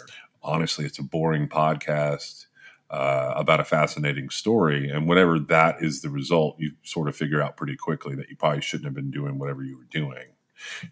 [0.43, 2.47] honestly, it's a boring podcast.
[2.89, 7.43] Uh, about a fascinating story, and whatever that is the result, you sort of figure
[7.43, 10.23] out pretty quickly that you probably shouldn't have been doing whatever you were doing.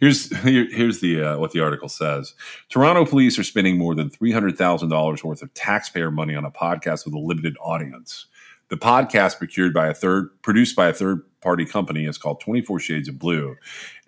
[0.01, 2.35] Here's here, here's the uh, what the article says.
[2.69, 6.45] Toronto police are spending more than three hundred thousand dollars worth of taxpayer money on
[6.45, 8.27] a podcast with a limited audience.
[8.69, 12.63] The podcast, procured by a third, produced by a third party company, is called Twenty
[12.63, 13.57] Four Shades of Blue.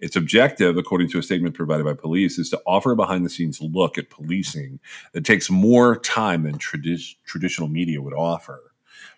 [0.00, 3.30] Its objective, according to a statement provided by police, is to offer a behind the
[3.30, 4.80] scenes look at policing
[5.12, 8.72] that takes more time than tradi- traditional media would offer.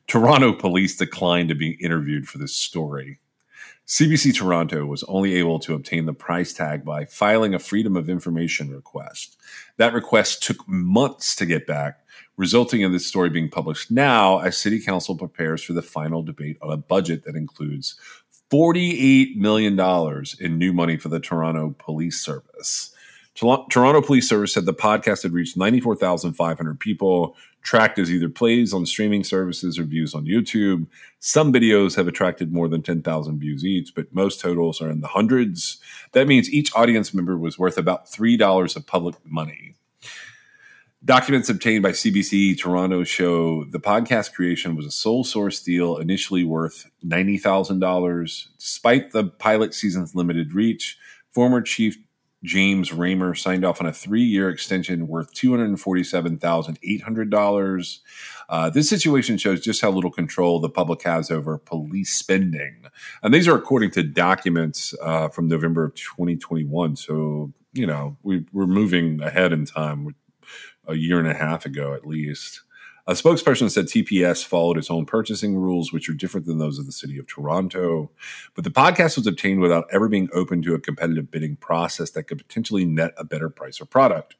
[0.06, 3.20] Toronto police declined to be interviewed for this story.
[3.88, 8.10] CBC Toronto was only able to obtain the price tag by filing a Freedom of
[8.10, 9.38] Information request.
[9.78, 12.00] That request took months to get back,
[12.36, 16.58] resulting in this story being published now as City Council prepares for the final debate
[16.60, 17.98] on a budget that includes
[18.52, 19.80] $48 million
[20.38, 22.94] in new money for the Toronto Police Service.
[23.38, 28.84] Toronto Police Service said the podcast had reached 94,500 people, tracked as either plays on
[28.84, 30.86] streaming services or views on YouTube.
[31.20, 35.06] Some videos have attracted more than 10,000 views each, but most totals are in the
[35.06, 35.78] hundreds.
[36.12, 39.76] That means each audience member was worth about $3 of public money.
[41.04, 46.42] Documents obtained by CBC Toronto show the podcast creation was a sole source deal initially
[46.42, 48.48] worth $90,000.
[48.58, 50.98] Despite the pilot season's limited reach,
[51.30, 51.98] former Chief
[52.44, 57.98] James Ramer signed off on a three year extension worth $247,800.
[58.48, 62.84] Uh, this situation shows just how little control the public has over police spending.
[63.22, 66.96] And these are according to documents uh, from November of 2021.
[66.96, 70.14] So, you know, we, we're moving ahead in time
[70.86, 72.62] a year and a half ago at least.
[73.08, 76.84] A spokesperson said TPS followed its own purchasing rules, which are different than those of
[76.84, 78.10] the city of Toronto.
[78.54, 82.24] But the podcast was obtained without ever being open to a competitive bidding process that
[82.24, 84.36] could potentially net a better price or product.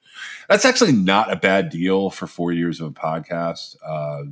[0.51, 4.25] That's actually not a bad deal for four years of a podcast uh,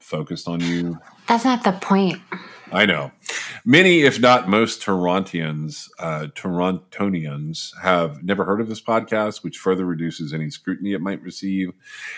[0.00, 0.98] focused on you.
[1.28, 2.20] That's not the point.
[2.72, 3.12] I know.
[3.64, 9.86] Many, if not most, Torontians, uh, Torontonians have never heard of this podcast, which further
[9.86, 11.70] reduces any scrutiny it might receive.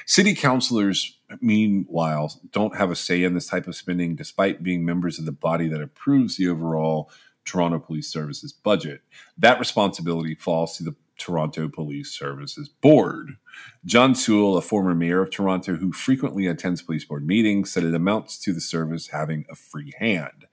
[0.07, 5.19] City councilors, meanwhile, don't have a say in this type of spending, despite being members
[5.19, 7.11] of the body that approves the overall
[7.45, 9.03] Toronto Police Services budget.
[9.39, 13.37] That responsibility falls to the Toronto Police Services Board.
[13.85, 17.95] John Sewell, a former mayor of Toronto who frequently attends police board meetings, said it
[17.95, 20.47] amounts to the service having a free hand.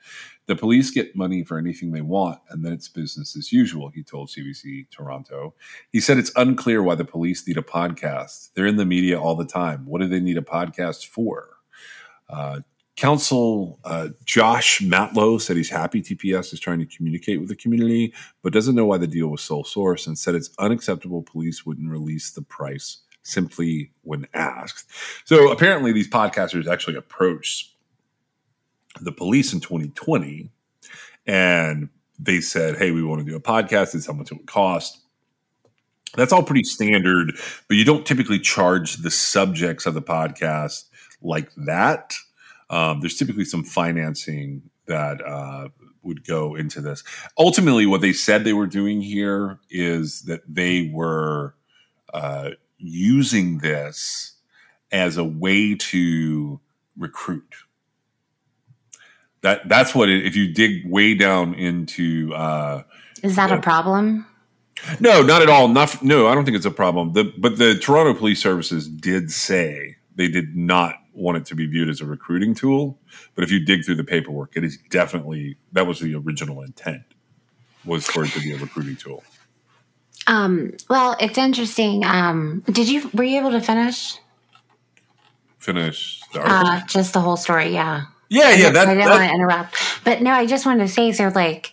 [0.45, 4.03] The police get money for anything they want, and then it's business as usual, he
[4.03, 5.55] told CBC Toronto.
[5.91, 8.49] He said it's unclear why the police need a podcast.
[8.53, 9.85] They're in the media all the time.
[9.85, 11.47] What do they need a podcast for?
[12.29, 12.59] Uh,
[12.95, 18.13] Council uh, Josh Matlow said he's happy TPS is trying to communicate with the community,
[18.43, 21.89] but doesn't know why the deal was sole source and said it's unacceptable police wouldn't
[21.89, 24.89] release the price simply when asked.
[25.25, 27.71] So apparently, these podcasters actually approached
[29.01, 30.51] the police in 2020
[31.25, 31.89] and
[32.19, 33.95] they said, Hey, we want to do a podcast.
[33.95, 34.99] Is how much it would cost.
[36.15, 37.33] That's all pretty standard,
[37.67, 40.83] but you don't typically charge the subjects of the podcast
[41.23, 42.13] like that
[42.73, 45.69] um, there's typically some financing that uh,
[46.01, 47.03] would go into this.
[47.37, 51.53] Ultimately, what they said they were doing here is that they were
[52.15, 52.49] uh,
[52.79, 54.33] using this
[54.91, 56.59] as a way to
[56.97, 57.53] recruit.
[59.41, 62.33] That that's what it, if you dig way down into.
[62.33, 62.83] Uh,
[63.21, 64.25] is that a problem?
[64.99, 65.67] No, not at all.
[65.67, 67.13] Not, no, I don't think it's a problem.
[67.13, 71.65] The, but the Toronto Police Services did say they did not want it to be
[71.67, 72.97] viewed as a recruiting tool.
[73.35, 77.03] But if you dig through the paperwork, it is definitely that was the original intent.
[77.85, 79.23] was for it to be a recruiting tool.
[80.27, 82.05] Um, well, it's interesting.
[82.05, 84.17] Um, did you were you able to finish
[85.59, 86.67] Finish the article.
[86.67, 87.69] uh, just the whole story?
[87.69, 88.03] Yeah.
[88.29, 88.69] yeah, yeah.
[88.69, 91.29] That, I didn't want to interrupt, but no, I just wanted to say so.
[91.29, 91.71] Like,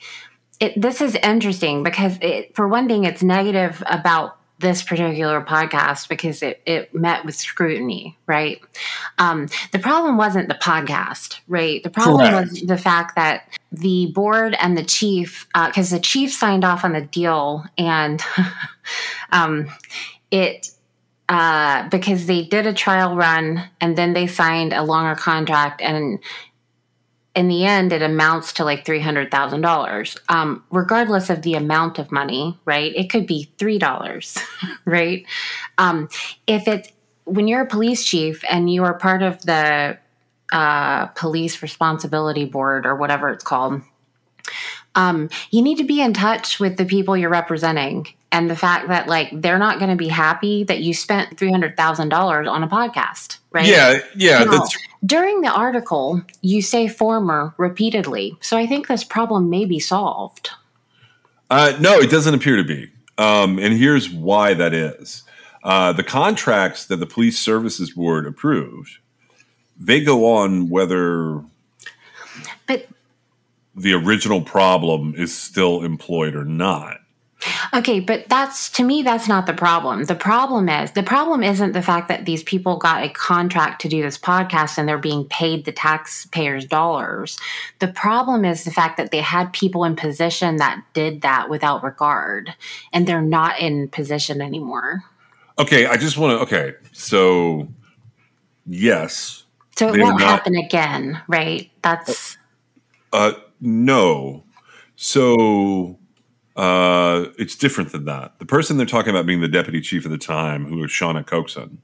[0.61, 6.09] it, this is interesting because, it, for one thing, it's negative about this particular podcast
[6.09, 8.61] because it, it met with scrutiny, right?
[9.19, 11.83] Um, the problem wasn't the podcast, right?
[11.83, 12.51] The problem Correct.
[12.51, 16.93] was the fact that the board and the chief, because the chief signed off on
[16.93, 18.23] the deal, and
[19.33, 19.71] um,
[20.31, 20.69] it
[21.31, 26.19] uh, because they did a trial run and then they signed a longer contract and
[27.35, 32.59] in the end it amounts to like $300000 um, regardless of the amount of money
[32.65, 34.43] right it could be $3
[34.85, 35.25] right
[35.79, 36.09] um,
[36.47, 36.91] if it's
[37.25, 39.97] when you're a police chief and you are part of the
[40.53, 43.83] uh, police responsibility board or whatever it's called
[44.97, 48.89] um, you need to be in touch with the people you're representing and the fact
[48.89, 53.39] that like they're not going to be happy that you spent $300000 on a podcast
[53.53, 54.45] right yeah, yeah.
[54.45, 54.51] No.
[54.51, 58.37] That's during the article, you say former repeatedly.
[58.41, 60.51] So I think this problem may be solved.
[61.51, 62.91] Uh, no, it doesn't appear to be.
[63.19, 65.23] Um, and here's why that is.
[65.63, 68.99] Uh, the contracts that the Police Services Board approved,
[69.79, 71.43] they go on whether
[72.67, 72.87] But
[73.75, 77.00] the original problem is still employed or not.
[77.75, 80.05] Okay, but that's to me that's not the problem.
[80.05, 83.89] The problem is the problem isn't the fact that these people got a contract to
[83.89, 87.39] do this podcast and they're being paid the taxpayers dollars.
[87.79, 91.83] The problem is the fact that they had people in position that did that without
[91.83, 92.55] regard
[92.93, 95.03] and they're not in position anymore.
[95.59, 96.43] Okay, I just want to.
[96.43, 97.69] Okay, so
[98.67, 99.45] yes,
[99.77, 101.71] So it won't not- happen again, right?
[101.83, 102.39] That's
[103.13, 104.45] uh, no.
[104.97, 105.99] So
[106.61, 108.39] uh, it's different than that.
[108.39, 111.27] The person they're talking about being the deputy chief at the time, who was Shawna
[111.27, 111.79] Coxon,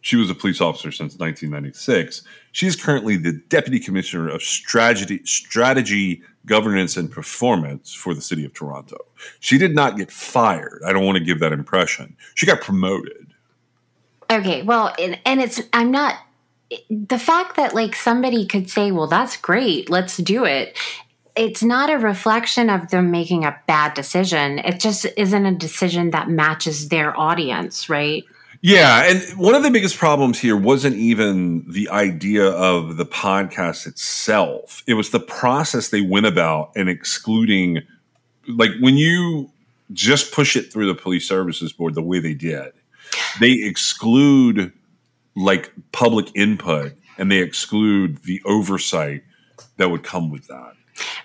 [0.00, 2.22] she was a police officer since 1996.
[2.52, 8.54] She's currently the deputy commissioner of strategy, strategy, governance, and performance for the city of
[8.54, 8.96] Toronto.
[9.40, 10.80] She did not get fired.
[10.86, 12.16] I don't want to give that impression.
[12.34, 13.34] She got promoted.
[14.30, 16.14] Okay, well, and, and it's I'm not
[16.88, 20.78] the fact that like somebody could say, "Well, that's great, let's do it."
[21.36, 24.60] It's not a reflection of them making a bad decision.
[24.60, 28.22] It just isn't a decision that matches their audience, right?
[28.60, 33.86] Yeah, and one of the biggest problems here wasn't even the idea of the podcast
[33.86, 34.82] itself.
[34.86, 37.82] It was the process they went about and excluding
[38.48, 39.50] like when you
[39.92, 42.72] just push it through the police services board the way they did.
[43.40, 44.72] They exclude
[45.36, 49.24] like public input and they exclude the oversight
[49.76, 50.72] that would come with that.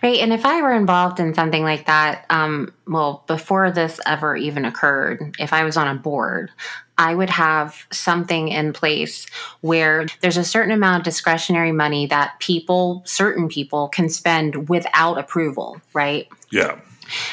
[0.02, 0.20] Right.
[0.20, 4.66] And if I were involved in something like that, um, well, before this ever even
[4.66, 6.52] occurred, if I was on a board,
[6.98, 9.28] I would have something in place
[9.62, 15.18] where there's a certain amount of discretionary money that people, certain people, can spend without
[15.18, 16.28] approval, right?
[16.52, 16.80] Yeah.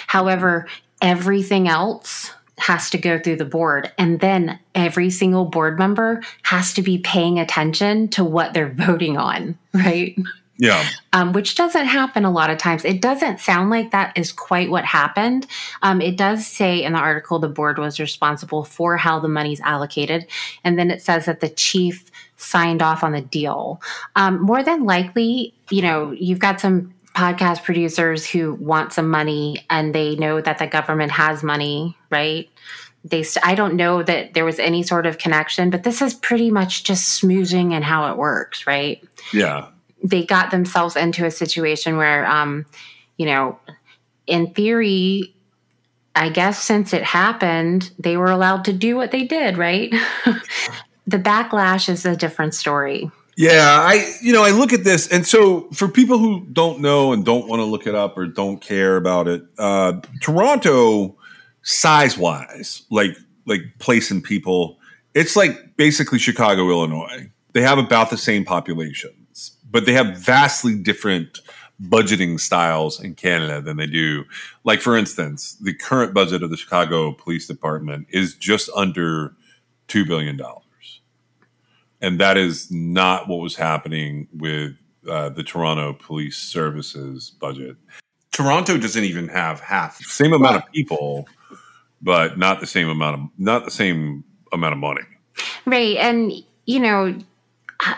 [0.06, 0.66] However,
[1.00, 3.92] everything else has to go through the board.
[3.98, 9.16] And then every single board member has to be paying attention to what they're voting
[9.16, 10.16] on, right?
[10.58, 10.88] Yeah.
[11.12, 12.84] um, which doesn't happen a lot of times.
[12.84, 15.46] It doesn't sound like that is quite what happened.
[15.82, 19.60] Um, it does say in the article the board was responsible for how the money's
[19.60, 20.26] allocated,
[20.64, 23.80] and then it says that the chief signed off on the deal.
[24.14, 29.64] Um, more than likely, you know, you've got some podcast producers who want some money
[29.70, 32.48] and they know that the government has money, right?
[33.04, 36.12] They, st- I don't know that there was any sort of connection, but this is
[36.12, 39.02] pretty much just smoozing and how it works, right?
[39.32, 39.68] Yeah.
[40.02, 42.66] They got themselves into a situation where um
[43.16, 43.58] you know
[44.26, 45.34] in theory
[46.14, 49.94] i guess since it happened they were allowed to do what they did right?
[51.06, 53.10] The backlash is a different story.
[53.36, 57.12] Yeah, I you know I look at this, and so for people who don't know
[57.12, 61.16] and don't want to look it up or don't care about it, uh, Toronto,
[61.62, 63.16] size wise, like
[63.46, 64.78] like place and people,
[65.14, 67.30] it's like basically Chicago, Illinois.
[67.52, 69.15] They have about the same populations,
[69.76, 71.40] but they have vastly different
[71.82, 74.24] budgeting styles in Canada than they do.
[74.64, 79.34] Like for instance, the current budget of the Chicago Police Department is just under
[79.86, 80.62] two billion dollars
[82.00, 84.72] and that is not what was happening with
[85.08, 87.76] uh, the Toronto Police Services budget.
[88.32, 91.28] Toronto doesn't even have half same amount of people,
[92.02, 95.02] but not the same amount of not the same amount of money.
[95.66, 96.32] right and
[96.66, 97.14] you know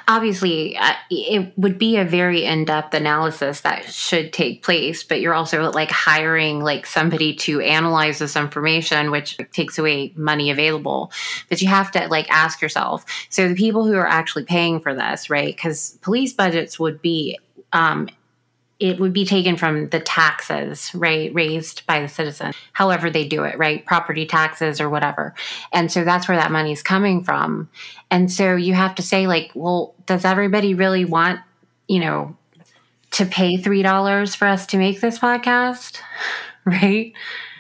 [0.09, 5.35] obviously uh, it would be a very in-depth analysis that should take place but you're
[5.35, 11.13] also like hiring like somebody to analyze this information which takes away money available.
[11.49, 14.95] But you have to like ask yourself so the people who are actually paying for
[14.95, 15.55] this right?
[15.55, 17.39] Because police budgets would be
[17.73, 18.09] um,
[18.81, 23.43] it would be taken from the taxes, right, raised by the citizen, however they do
[23.43, 25.35] it, right, property taxes or whatever.
[25.73, 27.69] And so that's where that money is coming from.
[28.11, 31.41] And so you have to say, like, well, does everybody really want,
[31.89, 32.37] you know,
[33.13, 36.01] to pay $3 for us to make this podcast?
[36.65, 37.13] right?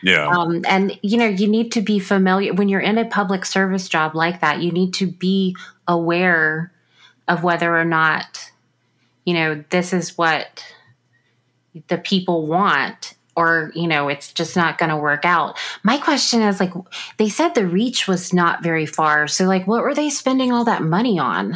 [0.04, 0.28] Yeah.
[0.28, 3.88] Um, and, you know, you need to be familiar when you're in a public service
[3.88, 5.56] job like that, you need to be
[5.88, 6.72] aware
[7.26, 8.52] of whether or not,
[9.24, 10.64] you know, this is what
[11.88, 16.42] the people want or you know it's just not going to work out my question
[16.42, 16.72] is like
[17.18, 20.64] they said the reach was not very far so like what were they spending all
[20.64, 21.54] that money on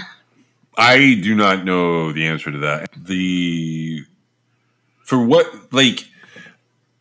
[0.76, 2.90] I do not know the answer to that.
[2.96, 4.04] The
[5.02, 6.08] for what like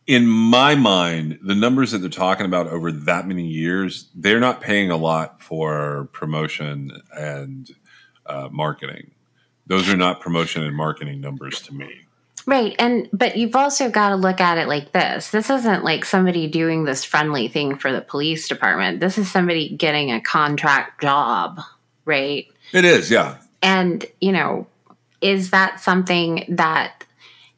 [0.06, 4.60] in my mind, the numbers that they're talking about over that many years, they're not
[4.60, 7.70] paying a lot for promotion and
[8.26, 9.12] uh, marketing.
[9.66, 12.02] Those are not promotion and marketing numbers to me.
[12.44, 12.74] Right.
[12.78, 15.30] And, but you've also got to look at it like this.
[15.30, 19.00] This isn't like somebody doing this friendly thing for the police department.
[19.00, 21.60] This is somebody getting a contract job,
[22.04, 22.46] right?
[22.72, 23.38] It is, yeah.
[23.62, 24.66] And, you know,
[25.20, 27.04] is that something that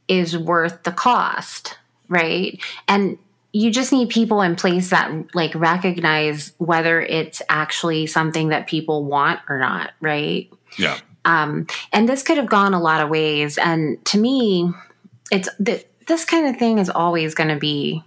[0.06, 1.78] is worth the cost,
[2.08, 2.60] right?
[2.86, 3.18] And
[3.52, 9.04] you just need people in place that like recognize whether it's actually something that people
[9.04, 10.50] want or not, right?
[10.76, 10.98] Yeah.
[11.24, 13.58] Um, and this could have gone a lot of ways.
[13.58, 14.72] And to me,
[15.30, 18.02] it's th- this kind of thing is always going to be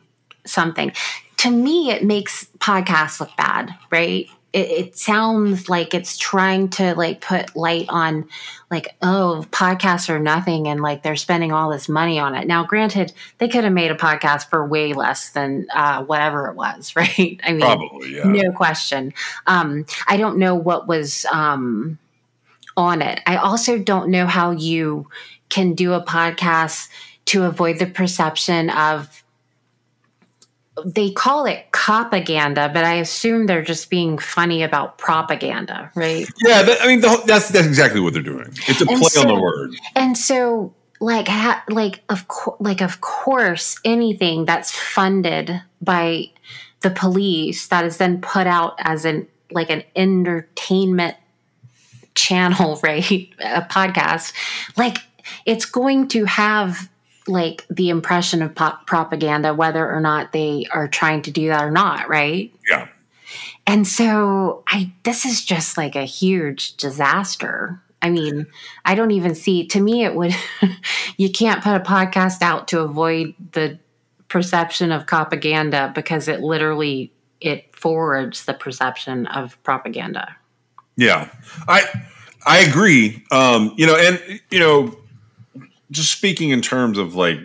[0.46, 0.92] something.
[1.38, 4.28] To me, it makes podcasts look bad, right?
[4.54, 8.28] It, it, sounds like it's trying to like put light on
[8.72, 12.64] like oh podcasts are nothing and like they're spending all this money on it now
[12.64, 16.96] granted they could have made a podcast for way less than uh, whatever it was
[16.96, 19.14] right i mean probably yeah no question
[19.48, 22.00] um, i don't know what was um,
[22.78, 23.20] on it.
[23.26, 25.10] I also don't know how you
[25.50, 26.88] can do a podcast
[27.26, 29.24] to avoid the perception of
[30.86, 36.28] they call it propaganda, but I assume they're just being funny about propaganda, right?
[36.46, 38.50] Yeah, that, I mean the, that's that's exactly what they're doing.
[38.68, 39.72] It's a and play so, on the word.
[39.96, 46.26] And so, like, ha, like of co- like of course, anything that's funded by
[46.82, 51.16] the police that is then put out as an like an entertainment
[52.18, 53.30] channel, right?
[53.40, 54.34] A podcast,
[54.76, 54.98] like
[55.46, 56.90] it's going to have
[57.28, 61.64] like the impression of pop propaganda, whether or not they are trying to do that
[61.64, 62.54] or not, right?
[62.70, 62.88] Yeah.
[63.66, 67.82] And so I this is just like a huge disaster.
[68.02, 68.48] I mean,
[68.86, 70.34] I don't even see to me it would
[71.18, 73.80] you can't put a podcast out to avoid the
[74.30, 77.12] perception of propaganda because it literally
[77.42, 80.37] it forwards the perception of propaganda.
[80.98, 81.30] Yeah,
[81.68, 81.86] I
[82.46, 83.24] I agree.
[83.32, 84.98] Um, you know, and you know,
[85.92, 87.40] just speaking in terms of like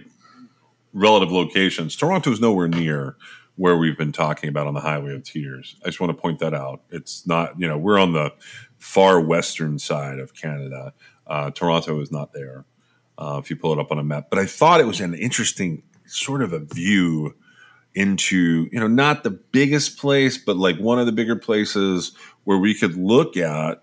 [0.92, 3.16] relative locations, Toronto is nowhere near
[3.56, 5.76] where we've been talking about on the Highway of Tears.
[5.82, 6.82] I just want to point that out.
[6.90, 8.32] It's not, you know, we're on the
[8.78, 10.94] far western side of Canada.
[11.26, 12.64] Uh, Toronto is not there.
[13.18, 15.14] Uh, if you pull it up on a map, but I thought it was an
[15.14, 17.34] interesting sort of a view
[17.94, 22.12] into you know not the biggest place but like one of the bigger places
[22.44, 23.82] where we could look at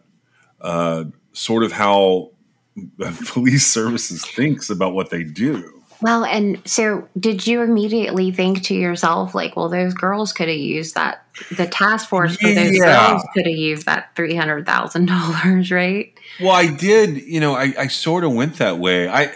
[0.62, 2.32] uh, sort of how
[3.28, 8.74] police services thinks about what they do well and so did you immediately think to
[8.74, 11.26] yourself like well those girls could have used that
[11.58, 13.10] the task force for those yeah.
[13.10, 18.24] girls could have used that $300000 right well i did you know i, I sort
[18.24, 19.34] of went that way i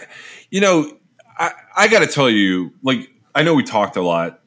[0.50, 0.90] you know
[1.36, 4.40] i, I got to tell you like i know we talked a lot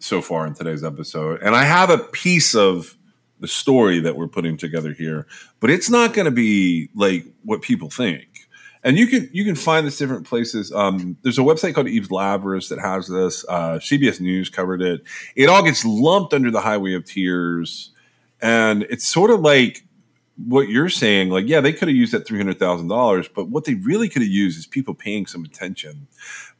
[0.00, 1.42] so far in today's episode.
[1.42, 2.96] And I have a piece of
[3.40, 5.26] the story that we're putting together here,
[5.58, 8.26] but it's not going to be like what people think.
[8.82, 10.72] And you can you can find this different places.
[10.72, 13.44] Um, there's a website called Eve Lazarus that has this.
[13.48, 15.02] Uh, CBS News covered it.
[15.36, 17.90] It all gets lumped under the Highway of Tears,
[18.40, 19.84] and it's sort of like
[20.46, 21.28] what you're saying.
[21.28, 24.08] Like, yeah, they could have used that three hundred thousand dollars, but what they really
[24.08, 26.06] could have used is people paying some attention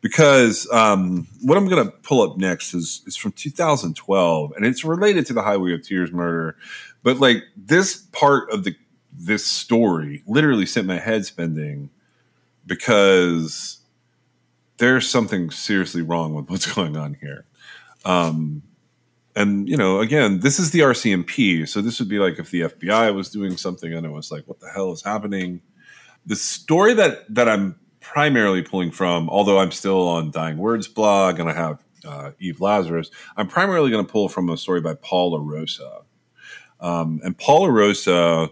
[0.00, 4.84] because um, what I'm going to pull up next is is from 2012, and it's
[4.84, 6.56] related to the Highway of Tears murder.
[7.02, 8.74] But like this part of the
[9.12, 11.90] this story literally sent my head spinning
[12.66, 13.80] because
[14.78, 17.44] there's something seriously wrong with what's going on here.
[18.04, 18.62] Um,
[19.36, 22.62] and you know, again, this is the RCMP, so this would be like if the
[22.62, 25.60] FBI was doing something and it was like, what the hell is happening?
[26.26, 31.38] The story that that I'm primarily pulling from, although I'm still on Dying Words blog
[31.38, 34.94] and I have uh, Eve Lazarus, I'm primarily going to pull from a story by
[34.94, 36.04] Paul LaRosa.
[36.80, 38.50] Um, and Paul LaRosa,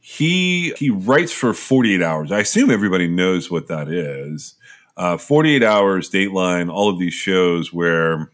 [0.00, 2.32] he he writes for 48 hours.
[2.32, 4.54] I assume everybody knows what that is.
[4.96, 8.30] Uh, 48 hours, Dateline, all of these shows where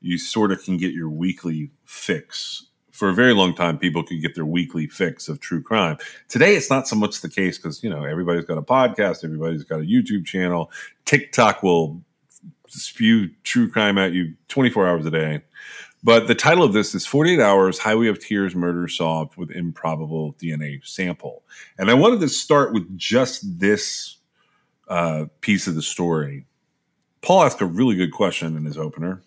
[0.00, 2.66] you sort of can get your weekly fix
[3.02, 5.98] for a very long time, people could get their weekly fix of true crime.
[6.28, 9.64] Today, it's not so much the case because you know everybody's got a podcast, everybody's
[9.64, 10.70] got a YouTube channel.
[11.04, 12.00] TikTok will
[12.68, 15.42] spew true crime at you 24 hours a day.
[16.04, 20.34] But the title of this is 48 Hours Highway of Tears Murder Solved with Improbable
[20.34, 21.42] DNA Sample.
[21.78, 24.18] And I wanted to start with just this
[24.86, 26.46] uh, piece of the story.
[27.20, 29.24] Paul asked a really good question in his opener.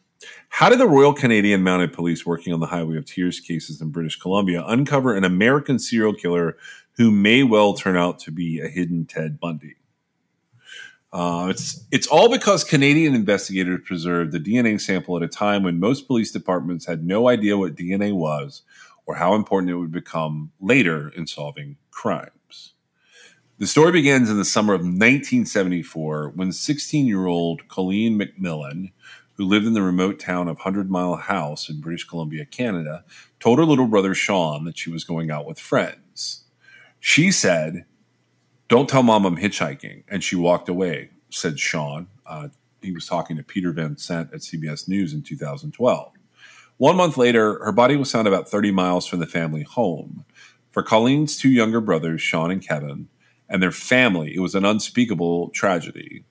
[0.49, 3.89] How did the Royal Canadian Mounted Police working on the Highway of Tears cases in
[3.89, 6.57] British Columbia uncover an American serial killer
[6.97, 9.75] who may well turn out to be a hidden Ted Bundy?
[11.11, 15.79] Uh, it's it's all because Canadian investigators preserved the DNA sample at a time when
[15.79, 18.63] most police departments had no idea what DNA was
[19.05, 22.73] or how important it would become later in solving crimes.
[23.57, 28.91] The story begins in the summer of 1974 when 16 year old Colleen MacMillen,
[29.35, 33.03] who lived in the remote town of Hundred Mile House in British Columbia, Canada,
[33.39, 36.43] told her little brother Sean that she was going out with friends.
[36.99, 37.85] She said,
[38.67, 40.03] Don't tell mom I'm hitchhiking.
[40.07, 42.07] And she walked away, said Sean.
[42.25, 42.49] Uh,
[42.81, 46.11] he was talking to Peter Van Sant at CBS News in 2012.
[46.77, 50.25] One month later, her body was found about 30 miles from the family home.
[50.71, 53.07] For Colleen's two younger brothers, Sean and Kevin,
[53.47, 56.25] and their family, it was an unspeakable tragedy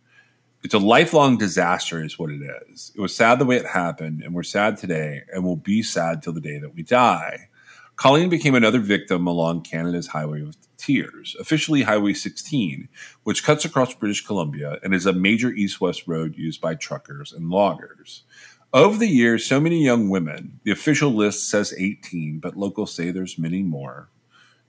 [0.64, 2.40] it's a lifelong disaster is what it
[2.70, 2.90] is.
[2.96, 6.22] It was sad the way it happened and we're sad today and we'll be sad
[6.22, 7.50] till the day that we die.
[7.96, 12.88] Colleen became another victim along canada's highway of tears officially highway 16
[13.22, 17.50] which cuts across british columbia and is a major east-west road used by truckers and
[17.50, 18.24] loggers.
[18.72, 20.60] Over the years so many young women.
[20.64, 24.08] The official list says 18 but locals say there's many more.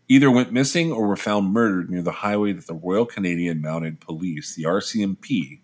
[0.09, 4.01] Either went missing or were found murdered near the highway that the royal canadian mounted
[4.01, 5.59] police the rcmp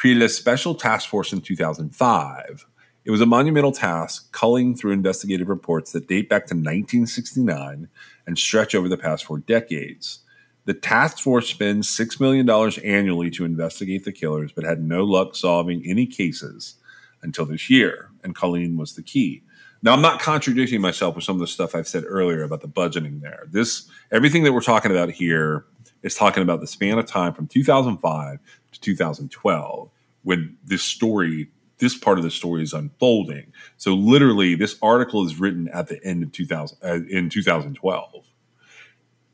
[0.00, 2.66] created a special task force in 2005.
[3.04, 7.86] It was a monumental task, culling through investigative reports that date back to 1969
[8.26, 10.20] and stretch over the past four decades.
[10.64, 12.48] The task force spends $6 million
[12.82, 16.76] annually to investigate the killers, but had no luck solving any cases
[17.20, 19.42] until this year, and Colleen was the key.
[19.82, 22.68] Now, I'm not contradicting myself with some of the stuff I've said earlier about the
[22.68, 23.48] budgeting there.
[23.50, 25.66] This, everything that we're talking about here
[26.02, 28.38] is talking about the span of time from 2005
[28.72, 29.90] to 2012
[30.22, 31.48] when this story
[31.78, 33.52] this part of the story is unfolding.
[33.78, 38.26] So literally this article is written at the end of 2000 uh, in 2012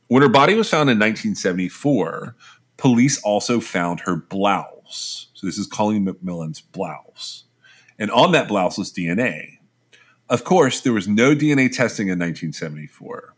[0.08, 2.36] when her body was found in 1974
[2.76, 5.28] police also found her blouse.
[5.34, 7.44] So this is colleen macmillen's blouse.
[7.98, 9.56] And on that blouse was dna
[10.28, 13.34] of course there was no dna testing in 1974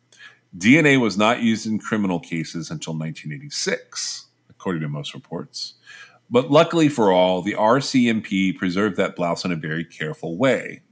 [0.56, 5.74] dna was not used in criminal cases until 1986 according to most reports
[6.30, 10.82] but luckily for all, the RCMP preserved that blouse in a very careful way.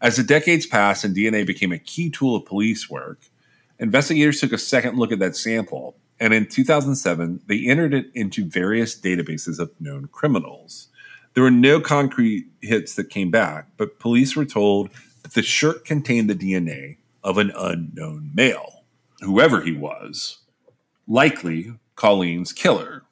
[0.00, 3.30] As the decades passed and DNA became a key tool of police work,
[3.78, 8.44] investigators took a second look at that sample, and in 2007, they entered it into
[8.44, 10.88] various databases of known criminals.
[11.34, 14.90] There were no concrete hits that came back, but police were told
[15.22, 18.84] that the shirt contained the DNA of an unknown male,
[19.20, 20.38] whoever he was,
[21.06, 23.04] likely Colleen's killer.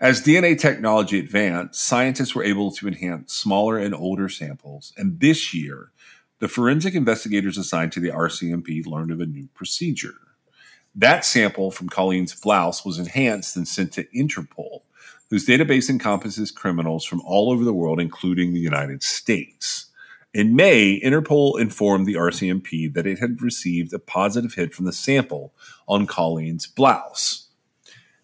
[0.00, 5.52] As DNA technology advanced, scientists were able to enhance smaller and older samples, and this
[5.52, 5.90] year,
[6.38, 10.14] the forensic investigators assigned to the RCMP learned of a new procedure.
[10.94, 14.82] That sample from Colleen's blouse was enhanced and sent to Interpol,
[15.30, 19.86] whose database encompasses criminals from all over the world, including the United States.
[20.32, 24.92] In May, Interpol informed the RCMP that it had received a positive hit from the
[24.92, 25.52] sample
[25.88, 27.47] on Colleen's blouse.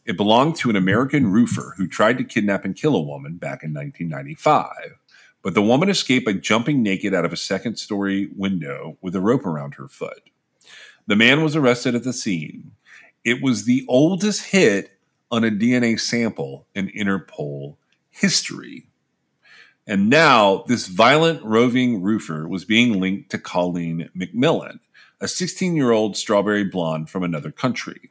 [0.04, 3.62] It belonged to an American roofer who tried to kidnap and kill a woman back
[3.62, 4.98] in 1995.
[5.42, 9.20] But the woman escaped by jumping naked out of a second story window with a
[9.20, 10.30] rope around her foot.
[11.06, 12.72] The man was arrested at the scene.
[13.24, 14.98] It was the oldest hit
[15.30, 17.76] on a DNA sample in Interpol
[18.10, 18.86] history.
[19.86, 24.80] And now, this violent roving roofer was being linked to Colleen MacMillen,
[25.20, 28.10] a 16 year old strawberry blonde from another country.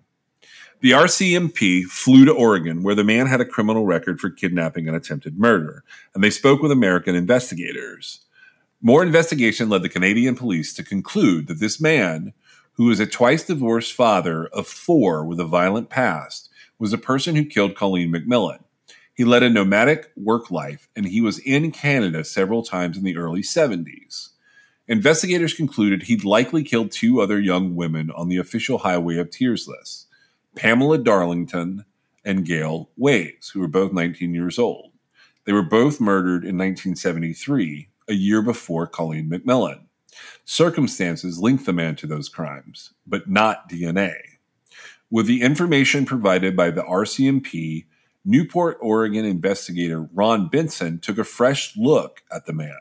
[0.84, 4.98] The RCMP flew to Oregon, where the man had a criminal record for kidnapping and
[4.98, 8.26] attempted murder, and they spoke with American investigators.
[8.82, 12.34] More investigation led the Canadian police to conclude that this man,
[12.74, 17.38] who is a twice divorced father of four with a violent past, was the person
[17.38, 18.60] who killed Colleen MacMillen.
[19.14, 23.16] He led a nomadic work life and he was in Canada several times in the
[23.16, 24.32] early 70s.
[24.90, 29.66] Investigators concluded he'd likely killed two other young women on the official Highway of Tears
[29.66, 30.08] list
[30.56, 31.86] Pamela Darlington
[32.24, 34.92] and Gale Weys, who were both 19 years old.
[35.46, 39.82] They were both murdered in 1973, a year before Colleen MacMillen.
[40.46, 44.16] Circumstances linked the man to those crimes, but not DNA.
[45.10, 47.86] With the information provided by the RCMP,
[48.26, 52.72] Newport, Oregon investigator Ron Benson took a fresh look at the man.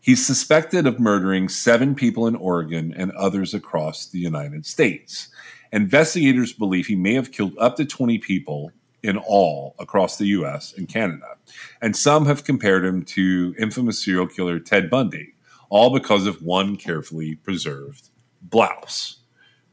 [0.00, 5.28] He's suspected of murdering seven people in Oregon and others across the United States.
[5.72, 10.74] Investigators believe he may have killed up to 20 people in all across the US
[10.76, 11.36] and Canada.
[11.80, 15.34] And some have compared him to infamous serial killer Ted Bundy,
[15.68, 18.10] all because of one carefully preserved
[18.42, 19.18] blouse.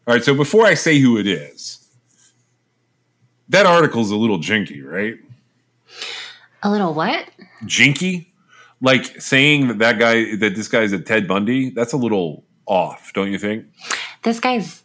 [0.05, 1.89] All right, so before I say who it is,
[3.49, 5.17] that article's a little jinky, right?
[6.63, 7.29] A little what?
[7.65, 8.33] Jinky?
[8.81, 13.11] Like saying that that guy, that this guy's a Ted Bundy, that's a little off,
[13.13, 13.65] don't you think?
[14.23, 14.83] This guy's,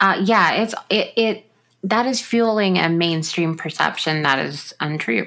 [0.00, 1.44] uh, yeah, it's, it, it,
[1.82, 5.26] that is fueling a mainstream perception that is untrue.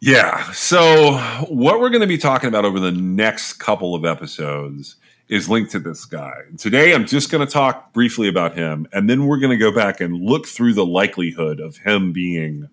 [0.00, 0.52] Yeah.
[0.52, 1.14] So,
[1.48, 4.96] what we're going to be talking about over the next couple of episodes
[5.28, 6.34] is linked to this guy.
[6.56, 9.72] Today, I'm just going to talk briefly about him, and then we're going to go
[9.72, 12.68] back and look through the likelihood of him being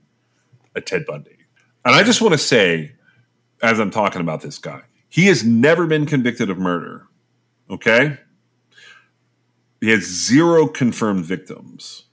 [0.76, 1.38] a Ted Bundy.
[1.84, 2.94] And I just want to say,
[3.62, 7.08] as I'm talking about this guy, he has never been convicted of murder.
[7.70, 8.18] Okay?
[9.82, 12.06] He has zero confirmed victims,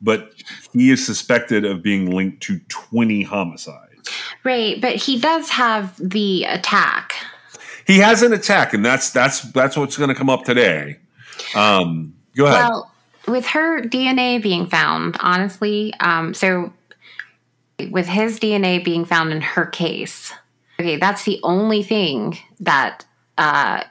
[0.00, 0.32] but
[0.72, 4.10] he is suspected of being linked to 20 homicides.
[4.44, 7.14] Right, but he does have the attack.
[7.86, 10.98] He has an attack, and that's that's that's what's going to come up today.
[11.54, 12.68] Um, go ahead.
[12.68, 12.92] Well,
[13.26, 16.72] with her DNA being found, honestly, um, so
[17.90, 20.32] with his DNA being found in her case,
[20.78, 23.04] okay, that's the only thing that.
[23.36, 23.84] Uh,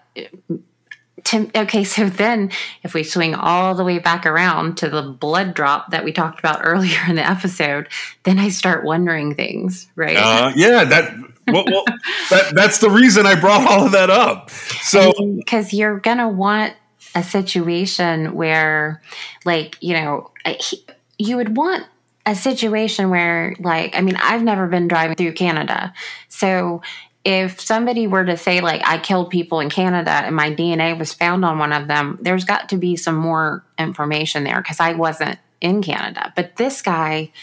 [1.27, 2.51] to, okay, so then
[2.83, 6.39] if we swing all the way back around to the blood drop that we talked
[6.39, 7.89] about earlier in the episode,
[8.23, 10.17] then I start wondering things, right?
[10.17, 11.13] Uh, yeah, that
[11.47, 11.85] well, well
[12.29, 14.49] that that's the reason I brought all of that up.
[14.49, 16.73] So because you're gonna want
[17.15, 19.01] a situation where,
[19.45, 20.85] like, you know, he,
[21.17, 21.85] you would want
[22.25, 25.93] a situation where, like, I mean, I've never been driving through Canada,
[26.27, 26.81] so
[27.27, 31.13] if somebody were to say like I killed people in Canada and my DNA was
[31.13, 34.93] found on one of them, there's got to be some more information there because I
[34.93, 36.31] wasn't in Canada.
[36.37, 37.33] But this guy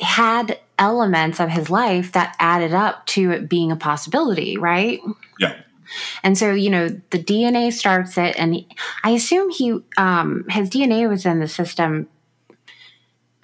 [0.00, 5.00] had elements of his life that added up to it being a possibility, right?
[5.38, 5.60] Yeah.
[6.22, 8.68] And so, you know, the DNA starts it, and he,
[9.04, 12.08] I assume he, um, his DNA was in the system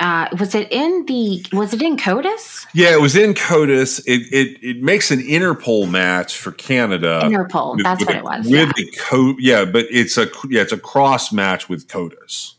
[0.00, 2.66] uh, was it in the was it in CODIS?
[2.74, 4.00] Yeah, it was in CODIS.
[4.06, 7.20] It it, it makes an Interpol match for Canada.
[7.22, 8.46] Interpol, with, that's with what a, it was.
[8.48, 8.84] With yeah.
[8.98, 12.54] code, yeah, but it's a yeah, it's a cross match with CODIS.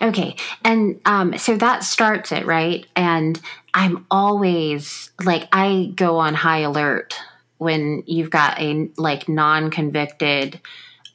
[0.00, 3.38] Okay, and um, so that starts it right, and
[3.74, 7.14] I'm always like I go on high alert
[7.58, 10.60] when you've got a like non-convicted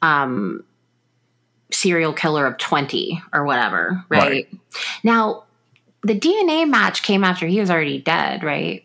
[0.00, 0.64] um
[1.70, 4.30] serial killer of 20 or whatever right?
[4.30, 4.48] Right.
[5.02, 5.44] now
[6.02, 8.84] the dna match came after he was already dead right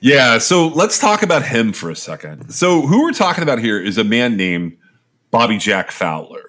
[0.00, 2.50] Yeah, so let's talk about him for a second.
[2.50, 4.76] So who we're talking about here is a man named
[5.30, 6.42] Bobby Jack Fowler.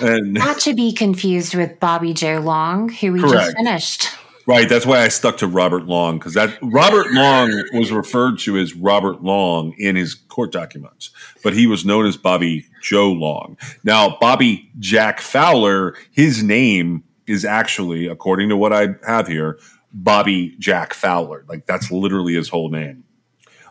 [0.00, 4.08] And not to be confused with bobby joe long who we just finished
[4.46, 8.56] right, that's why I stuck to Robert Long because that Robert Long was referred to
[8.56, 11.10] as Robert Long in his court documents,
[11.42, 13.58] but he was known as Bobby Joe Long.
[13.84, 19.58] Now, Bobby Jack Fowler, his name is actually, according to what I have here,
[19.92, 21.44] Bobby Jack Fowler.
[21.48, 23.04] Like that's literally his whole name.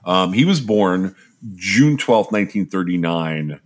[0.05, 1.15] Um, he was born
[1.55, 3.59] June twelfth, 1939,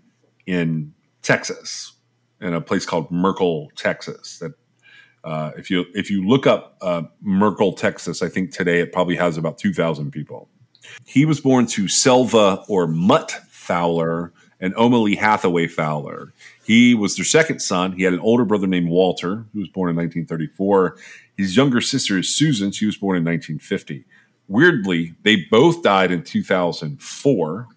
[0.46, 1.94] in Texas,
[2.42, 4.40] in a place called Merkel, Texas.
[4.40, 4.54] That
[5.24, 9.16] uh, if you if you look up uh, Merkel, Texas, I think today it probably
[9.16, 10.50] has about two thousand people.
[11.06, 16.34] He was born to Selva or Mutt Fowler and Omalie Hathaway Fowler.
[16.70, 17.94] He was their second son.
[17.94, 20.98] He had an older brother named Walter, who was born in 1934.
[21.36, 22.72] His younger sister is Susan.
[22.72, 24.06] She was born in 1950.
[24.48, 27.68] Weirdly, they both died in 2004.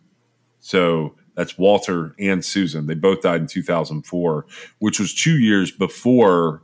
[0.60, 2.86] So that's Walter and Susan.
[2.86, 4.44] They both died in 2004,
[4.78, 6.62] which was two years before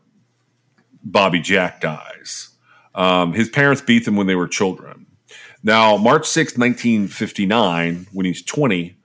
[1.03, 2.51] Bobby Jack dies.
[2.95, 5.07] Um, his parents beat them when they were children.
[5.63, 8.98] Now, March 6, 1959, when he's 20,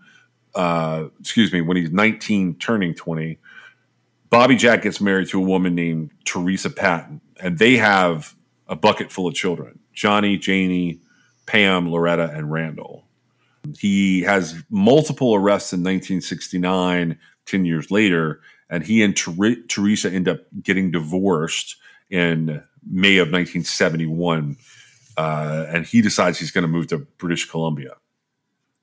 [0.56, 3.38] uh, excuse me, when he's 19, turning 20,
[4.30, 8.36] Bobby Jack gets married to a woman named Teresa Patton, and they have
[8.68, 11.00] a bucket full of children Johnny, Janie,
[11.46, 13.06] Pam, Loretta, and Randall.
[13.78, 20.28] He has multiple arrests in 1969, 10 years later, and he and Ter- Teresa end
[20.28, 21.78] up getting divorced
[22.10, 24.58] in May of 1971.
[25.16, 27.96] Uh, and he decides he's going to move to British Columbia.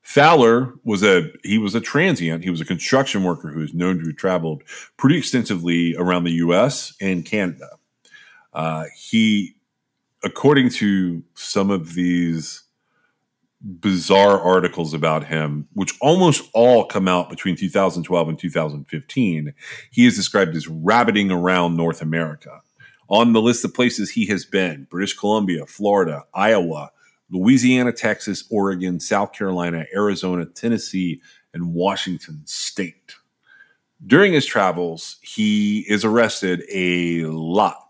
[0.01, 2.43] Fowler was a he was a transient.
[2.43, 4.63] He was a construction worker who is known to have traveled
[4.97, 6.93] pretty extensively around the U.S.
[6.99, 7.69] and Canada.
[8.53, 9.55] Uh, he,
[10.23, 12.63] according to some of these
[13.61, 19.53] bizarre articles about him, which almost all come out between 2012 and 2015,
[19.91, 22.61] he is described as rabbiting around North America.
[23.07, 26.91] On the list of places he has been British Columbia, Florida, Iowa,
[27.31, 31.21] Louisiana, Texas, Oregon, South Carolina, Arizona, Tennessee,
[31.53, 33.15] and Washington State.
[34.05, 37.89] During his travels, he is arrested a lot.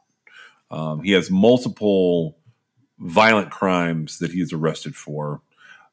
[0.70, 2.38] Um, he has multiple
[3.00, 5.42] violent crimes that he is arrested for.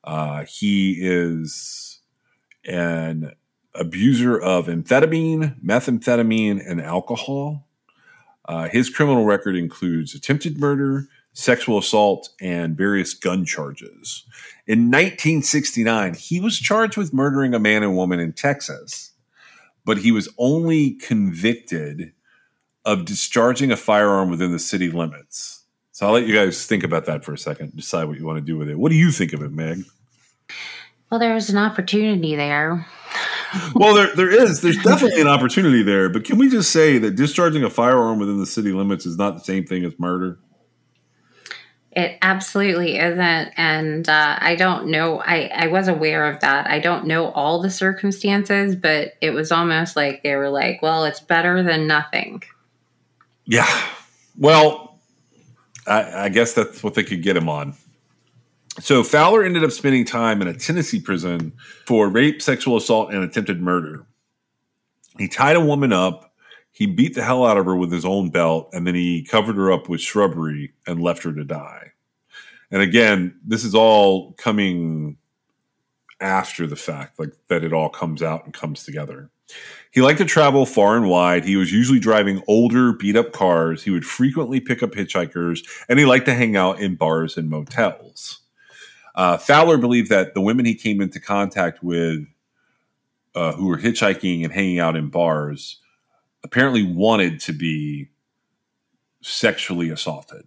[0.04, 2.00] Uh, he is
[2.64, 3.32] an
[3.74, 7.66] abuser of amphetamine, methamphetamine, and alcohol.
[8.44, 11.06] Uh, his criminal record includes attempted murder,
[11.38, 14.24] sexual assault, and various gun charges.
[14.66, 19.12] In 1969, he was charged with murdering a man and woman in Texas,
[19.84, 22.12] but he was only convicted
[22.84, 25.62] of discharging a firearm within the city limits.
[25.92, 28.38] So I'll let you guys think about that for a second, decide what you want
[28.38, 28.76] to do with it.
[28.76, 29.84] What do you think of it, Meg?
[31.08, 32.84] Well, there was an opportunity there.
[33.76, 34.60] well, there there is.
[34.60, 38.40] There's definitely an opportunity there, but can we just say that discharging a firearm within
[38.40, 40.40] the city limits is not the same thing as murder?
[41.92, 45.20] It absolutely isn't, and uh, I don't know.
[45.20, 46.66] I I was aware of that.
[46.68, 51.04] I don't know all the circumstances, but it was almost like they were like, "Well,
[51.04, 52.42] it's better than nothing."
[53.46, 53.66] Yeah.
[54.36, 55.00] Well,
[55.86, 57.74] I, I guess that's what they could get him on.
[58.80, 61.52] So Fowler ended up spending time in a Tennessee prison
[61.86, 64.06] for rape, sexual assault, and attempted murder.
[65.18, 66.27] He tied a woman up,
[66.72, 69.56] he beat the hell out of her with his own belt, and then he covered
[69.56, 71.92] her up with shrubbery and left her to die.
[72.70, 75.16] And again, this is all coming
[76.20, 79.30] after the fact, like that it all comes out and comes together.
[79.90, 81.44] He liked to travel far and wide.
[81.44, 83.82] He was usually driving older, beat up cars.
[83.82, 87.48] He would frequently pick up hitchhikers, and he liked to hang out in bars and
[87.48, 88.40] motels.
[89.14, 92.26] Uh, Fowler believed that the women he came into contact with,
[93.34, 95.80] uh, who were hitchhiking and hanging out in bars,
[96.44, 98.10] apparently wanted to be
[99.22, 100.44] sexually assaulted.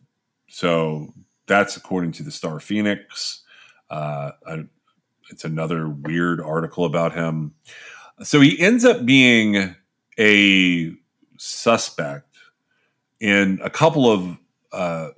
[0.48, 1.14] So
[1.48, 3.44] that's according to the Star Phoenix.
[3.90, 4.64] Uh, I,
[5.30, 7.54] it's another weird article about him.
[8.24, 9.76] So he ends up being
[10.20, 10.94] a
[11.38, 12.36] suspect
[13.20, 14.38] in a couple of
[14.72, 15.10] uh,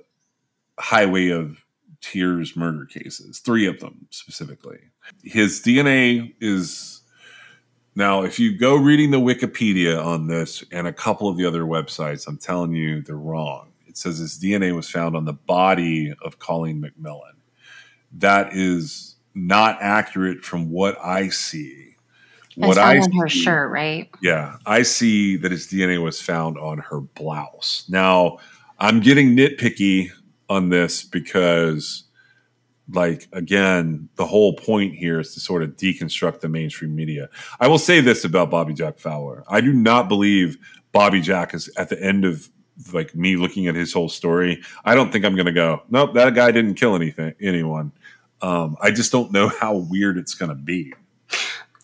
[0.78, 1.64] highway of
[2.00, 4.78] Tears murder cases, three of them specifically.
[5.22, 6.93] His DNA is
[7.94, 11.62] now, if you go reading the Wikipedia on this and a couple of the other
[11.62, 13.68] websites, I'm telling you they're wrong.
[13.86, 17.34] It says his DNA was found on the body of Colleen MacMillen.
[18.12, 21.96] That is not accurate from what I see.
[22.56, 24.08] What I on her shirt, right?
[24.22, 27.84] Yeah, I see that his DNA was found on her blouse.
[27.88, 28.38] Now,
[28.78, 30.10] I'm getting nitpicky
[30.48, 32.03] on this because
[32.90, 37.28] like again the whole point here is to sort of deconstruct the mainstream media.
[37.60, 39.44] I will say this about bobby jack fowler.
[39.48, 40.58] I do not believe
[40.92, 42.48] bobby jack is at the end of
[42.92, 44.62] like me looking at his whole story.
[44.84, 47.92] I don't think i'm to go nope that guy didn't kill anything anyone.
[48.42, 50.92] Um, i just don't know how weird it's to be.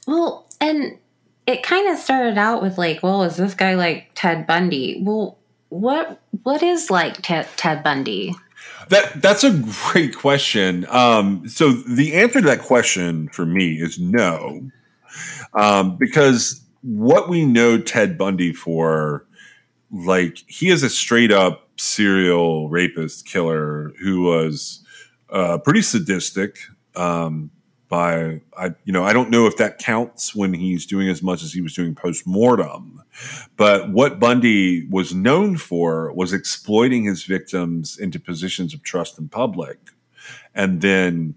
[0.07, 0.99] Well and
[1.47, 5.01] it kind of started out with like well is this guy like ted bundy?
[5.03, 5.39] Well
[5.71, 8.35] what what is like ted, ted bundy
[8.89, 9.53] that that's a
[9.91, 10.87] great question.
[10.89, 14.69] Um, so the answer to that question for me is no,
[15.55, 19.27] um, because what we know Ted Bundy for,
[19.91, 24.85] like he is a straight up serial rapist killer who was
[25.31, 26.59] uh, pretty sadistic.
[26.97, 27.51] Um,
[27.91, 31.43] by I you know I don't know if that counts when he's doing as much
[31.43, 33.03] as he was doing post mortem,
[33.57, 39.29] but what Bundy was known for was exploiting his victims into positions of trust in
[39.29, 39.79] public,
[40.55, 41.35] and then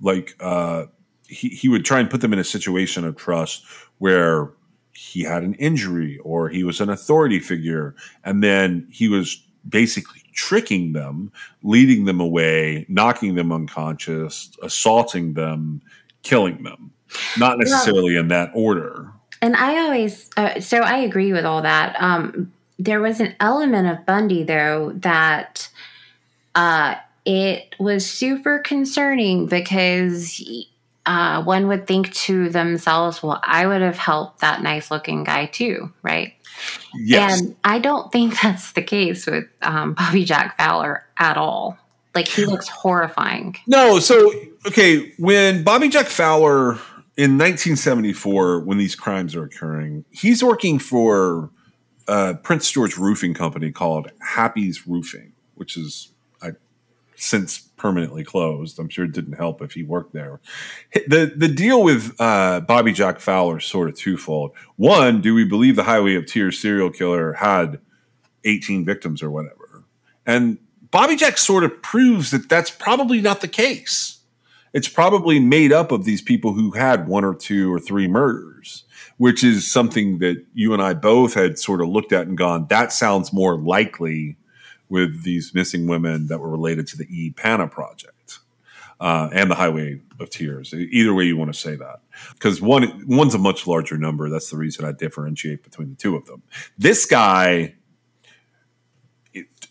[0.00, 0.84] like uh,
[1.26, 3.64] he he would try and put them in a situation of trust
[3.98, 4.52] where
[4.92, 10.22] he had an injury or he was an authority figure, and then he was basically
[10.36, 11.32] tricking them,
[11.64, 15.82] leading them away, knocking them unconscious, assaulting them,
[16.22, 16.92] killing them.
[17.38, 19.10] Not necessarily in that order.
[19.42, 21.96] And I always, uh, so I agree with all that.
[22.00, 25.68] Um, there was an element of Bundy, though, that
[26.54, 30.42] uh, it was super concerning because
[31.06, 35.46] uh, one would think to themselves, well, I would have helped that nice looking guy
[35.46, 36.34] too, right?
[36.94, 37.40] Yes.
[37.40, 41.78] And I don't think that's the case with um, Bobby Jack Fowler at all.
[42.14, 43.56] Like he looks horrifying.
[43.66, 44.32] No, so
[44.66, 46.78] okay, when Bobby Jack Fowler
[47.18, 51.50] in 1974, when these crimes are occurring, he's working for
[52.08, 56.52] uh, Prince George Roofing Company called Happy's Roofing, which is I,
[57.16, 58.78] since permanently closed.
[58.78, 60.40] I'm sure it didn't help if he worked there.
[60.94, 64.52] The the deal with uh, Bobby Jack Fowler is sort of twofold.
[64.76, 67.80] One, do we believe the Highway of Tears serial killer had
[68.44, 69.84] 18 victims or whatever?
[70.26, 70.58] And
[70.90, 74.20] Bobby Jack sort of proves that that's probably not the case.
[74.72, 78.84] It's probably made up of these people who had one or two or three murders,
[79.16, 82.66] which is something that you and I both had sort of looked at and gone,
[82.68, 84.36] that sounds more likely
[84.88, 87.30] with these missing women that were related to the E.
[87.30, 88.38] Pana project
[89.00, 90.72] uh, and the Highway of Tears.
[90.72, 92.00] Either way you want to say that,
[92.32, 94.28] because one one's a much larger number.
[94.28, 96.42] That's the reason I differentiate between the two of them.
[96.78, 97.74] This guy,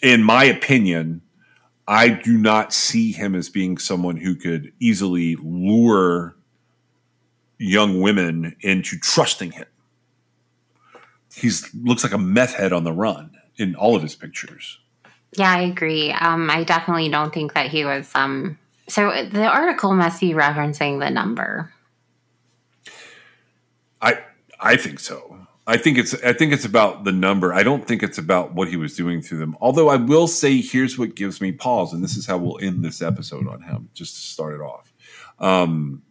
[0.01, 1.21] in my opinion,
[1.87, 6.35] I do not see him as being someone who could easily lure
[7.57, 9.67] young women into trusting him.
[11.33, 11.51] He
[11.83, 14.79] looks like a meth head on the run in all of his pictures.
[15.33, 16.11] Yeah, I agree.
[16.11, 18.09] Um, I definitely don't think that he was.
[18.15, 18.57] Um,
[18.87, 21.73] so the article must be referencing the number.
[24.01, 24.19] I
[24.59, 25.47] I think so.
[25.67, 27.53] I think it's I think it's about the number.
[27.53, 29.57] I don't think it's about what he was doing to them.
[29.59, 32.83] Although I will say, here's what gives me pause, and this is how we'll end
[32.83, 34.93] this episode on him, just to start it off.
[35.39, 36.03] Um,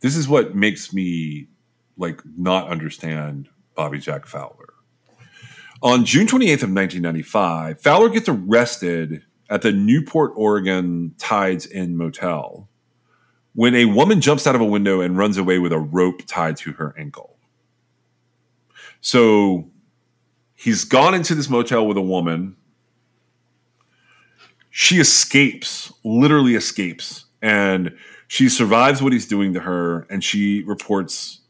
[0.00, 1.48] this is what makes me
[1.96, 4.71] like not understand Bobby Jack Fowler.
[5.82, 12.68] On June 28th of 1995, Fowler gets arrested at the Newport, Oregon Tides Inn Motel
[13.54, 16.56] when a woman jumps out of a window and runs away with a rope tied
[16.58, 17.36] to her ankle.
[19.00, 19.70] So
[20.54, 22.56] he's gone into this motel with a woman.
[24.70, 31.40] She escapes, literally escapes, and she survives what he's doing to her, and she reports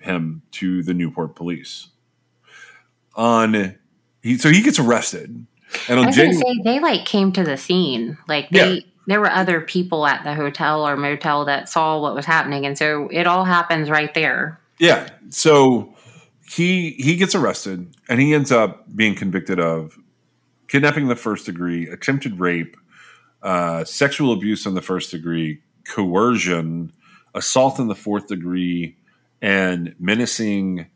[0.00, 1.88] him to the Newport police.
[3.20, 3.76] On
[4.22, 5.46] he, so he gets arrested,
[5.88, 8.16] and I on January, say they like came to the scene.
[8.26, 8.80] Like they, Yeah.
[9.06, 12.78] there were other people at the hotel or motel that saw what was happening, and
[12.78, 14.58] so it all happens right there.
[14.78, 15.08] Yeah.
[15.28, 15.94] So
[16.50, 19.98] he he gets arrested and he ends up being convicted of
[20.68, 22.74] kidnapping in the first degree, attempted rape,
[23.42, 26.90] uh, sexual abuse in the first degree, coercion,
[27.34, 28.96] assault in the fourth degree,
[29.42, 30.86] and menacing.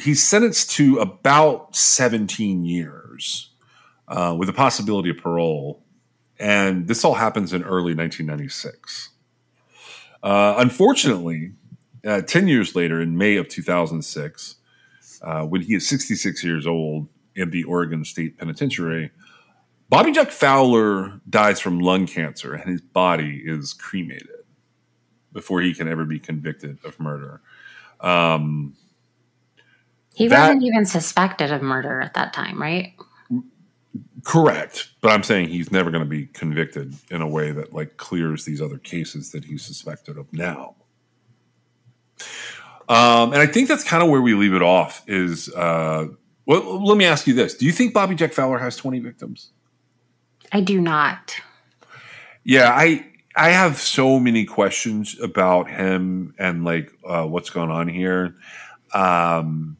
[0.00, 3.50] He's sentenced to about 17 years
[4.08, 5.82] uh, with a possibility of parole.
[6.38, 9.10] And this all happens in early 1996.
[10.22, 11.52] Uh, unfortunately,
[12.06, 14.56] uh, 10 years later, in May of 2006,
[15.22, 19.10] uh, when he is 66 years old in the Oregon State Penitentiary,
[19.88, 24.28] Bobby Jack Fowler dies from lung cancer and his body is cremated
[25.32, 27.40] before he can ever be convicted of murder.
[28.00, 28.74] Um,
[30.18, 32.92] He That- wasn't even suspected of murder at that time, right?
[34.24, 37.96] correct, but I'm saying he's never going to be convicted in a way that like
[37.98, 40.74] clears these other cases that he's suspected of now.
[42.88, 45.02] Um, and I think that's kind of where we leave it off.
[45.06, 46.08] Is uh,
[46.46, 49.52] well, let me ask you this: Do you think Bobby Jack Fowler has 20 victims?
[50.52, 51.36] I do not.
[52.42, 53.06] Yeah, I
[53.36, 58.34] I have so many questions about him and like uh, what's going on here.
[58.92, 59.77] Um,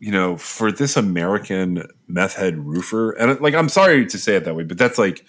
[0.00, 4.44] you know, for this American meth head roofer, and like I'm sorry to say it
[4.44, 5.24] that way, but that's like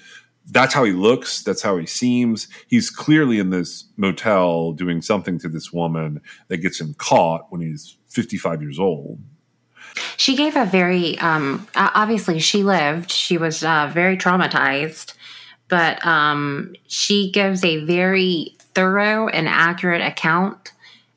[0.49, 1.43] that's how he looks.
[1.43, 2.48] That's how he seems.
[2.68, 7.61] He's clearly in this motel doing something to this woman that gets him caught when
[7.61, 9.19] he's 55 years old.
[10.15, 13.11] She gave a very um, obviously she lived.
[13.11, 15.14] She was uh, very traumatized,
[15.68, 20.72] but um, she gives a very thorough and accurate account.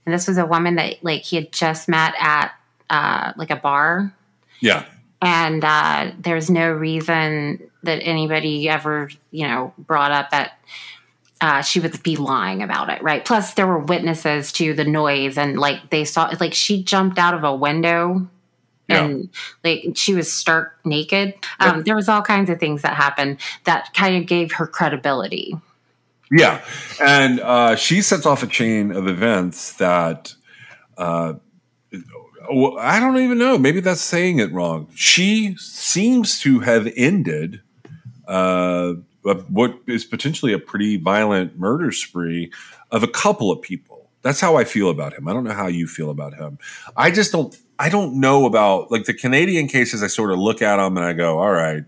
[0.05, 2.52] And this was a woman that like he had just met at
[2.90, 4.15] uh, like a bar,
[4.61, 4.85] Yeah,
[5.23, 10.59] and uh, there's no reason that anybody ever you know brought up that
[11.40, 13.24] uh, she would be lying about it, right?
[13.24, 17.35] Plus, there were witnesses to the noise, and like they saw, like she jumped out
[17.35, 18.27] of a window,
[18.89, 19.28] and
[19.62, 21.35] like she was stark naked.
[21.61, 25.56] Um, There was all kinds of things that happened that kind of gave her credibility.
[26.31, 26.65] Yeah,
[27.01, 30.35] and uh, she sets off a chain of events that
[30.97, 31.35] uh,
[32.78, 33.58] I don't even know.
[33.58, 34.88] Maybe that's saying it wrong.
[34.94, 37.60] She seems to have ended
[38.26, 42.52] uh, what is potentially a pretty violent murder spree
[42.90, 44.10] of a couple of people.
[44.22, 45.28] That's how I feel about him.
[45.28, 46.58] I don't know how you feel about him.
[46.96, 47.56] I just don't.
[47.78, 50.02] I don't know about like the Canadian cases.
[50.02, 51.84] I sort of look at them and I go, "All right,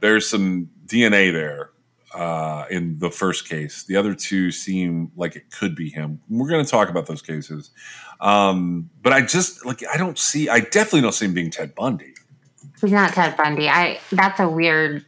[0.00, 1.72] there's some DNA there."
[2.14, 3.84] uh, in the first case.
[3.84, 6.20] The other two seem like it could be him.
[6.28, 7.70] We're going to talk about those cases,
[8.22, 10.48] um, but I just like I don't see.
[10.48, 12.14] I definitely don't see him being Ted Bundy.
[12.80, 13.68] He's not Ted Bundy.
[13.68, 15.04] I that's a weird.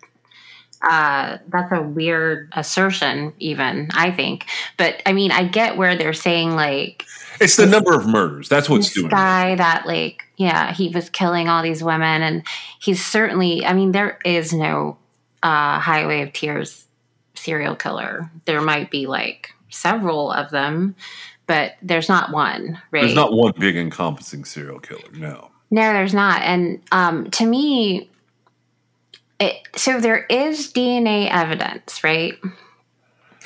[0.83, 4.45] Uh, that's a weird assertion, even I think.
[4.77, 7.07] But I mean, I get where they're saying like
[7.41, 8.49] it's the number of murders.
[8.49, 9.09] That's what's this doing.
[9.09, 9.57] Guy it.
[9.57, 12.47] that like yeah, he was killing all these women, and
[12.81, 13.65] he's certainly.
[13.65, 14.99] I mean, there is no
[15.43, 16.87] uh, Highway of Tears
[17.35, 18.29] serial killer.
[18.45, 20.97] There might be like several of them,
[21.47, 23.03] but there's not one, right?
[23.03, 25.51] There's not one big encompassing serial killer, no.
[25.71, 26.43] No, there's not.
[26.43, 28.11] And um, to me,
[29.41, 32.35] it, so there is DNA evidence, right?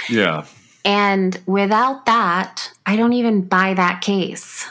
[0.08, 0.44] Yeah.
[0.84, 4.66] And without that, I don't even buy that case.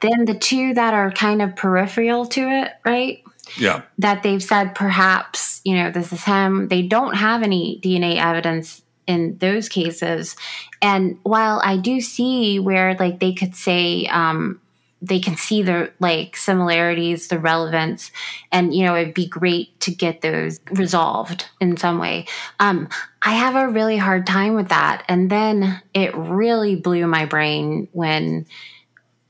[0.00, 3.22] Then the two that are kind of peripheral to it, right?
[3.56, 8.16] yeah that they've said perhaps you know this is him they don't have any dna
[8.16, 10.36] evidence in those cases
[10.82, 14.60] and while i do see where like they could say um
[15.00, 18.10] they can see the like similarities the relevance
[18.50, 22.26] and you know it'd be great to get those resolved in some way
[22.58, 22.88] um
[23.22, 27.88] i have a really hard time with that and then it really blew my brain
[27.92, 28.44] when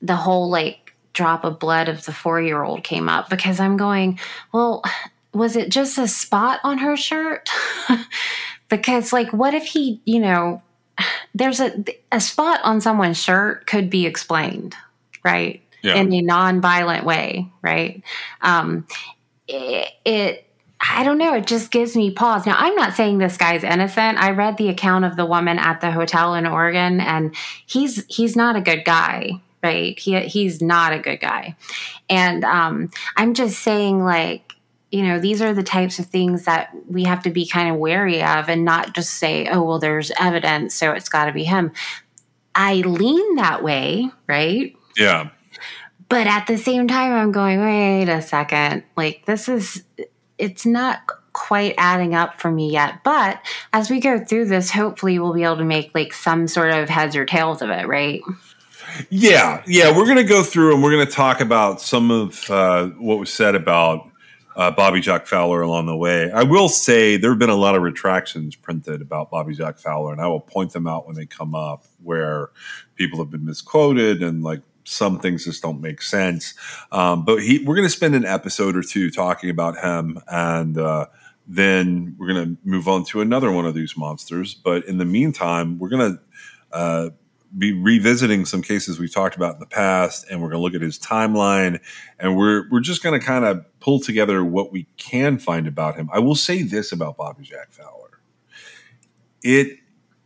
[0.00, 0.88] the whole like
[1.18, 4.20] drop of blood of the four year old came up because I'm going,
[4.52, 4.84] well,
[5.34, 7.50] was it just a spot on her shirt?
[8.68, 10.62] because, like, what if he, you know,
[11.34, 14.74] there's a, a spot on someone's shirt could be explained,
[15.24, 15.62] right?
[15.82, 15.94] Yeah.
[15.94, 18.02] In a non violent way, right?
[18.42, 18.86] Um,
[19.46, 20.48] it, it
[20.80, 21.34] I don't know.
[21.34, 22.46] It just gives me pause.
[22.46, 24.18] Now, I'm not saying this guy's innocent.
[24.18, 27.34] I read the account of the woman at the hotel in Oregon, and
[27.66, 29.32] he's he's not a good guy,
[29.62, 29.98] right?
[29.98, 31.56] He he's not a good guy.
[32.08, 34.47] And um, I'm just saying, like,
[34.90, 37.76] you know, these are the types of things that we have to be kind of
[37.76, 41.44] wary of and not just say, oh, well, there's evidence, so it's got to be
[41.44, 41.72] him.
[42.54, 44.74] I lean that way, right?
[44.96, 45.30] Yeah.
[46.08, 48.84] But at the same time, I'm going, wait a second.
[48.96, 49.84] Like, this is,
[50.38, 51.00] it's not
[51.34, 53.04] quite adding up for me yet.
[53.04, 53.40] But
[53.72, 56.88] as we go through this, hopefully we'll be able to make like some sort of
[56.88, 58.22] heads or tails of it, right?
[59.10, 62.50] Yeah, yeah, we're going to go through and we're going to talk about some of
[62.50, 64.07] uh, what was said about
[64.58, 66.30] uh, Bobby Jack Fowler along the way.
[66.32, 70.12] I will say there have been a lot of retractions printed about Bobby Jack Fowler,
[70.12, 72.50] and I will point them out when they come up where
[72.96, 76.54] people have been misquoted and like some things just don't make sense.
[76.90, 80.76] Um, but he, we're going to spend an episode or two talking about him and.
[80.76, 81.06] Uh,
[81.50, 84.52] then we're going to move on to another one of these monsters.
[84.52, 87.10] But in the meantime, we're going to uh,
[87.56, 90.74] be revisiting some cases we've talked about in the past, and we're going to look
[90.74, 91.80] at his timeline,
[92.18, 95.96] and we're we're just going to kind of pull together what we can find about
[95.96, 96.10] him.
[96.12, 98.20] I will say this about Bobby Jack Fowler:
[99.42, 99.78] it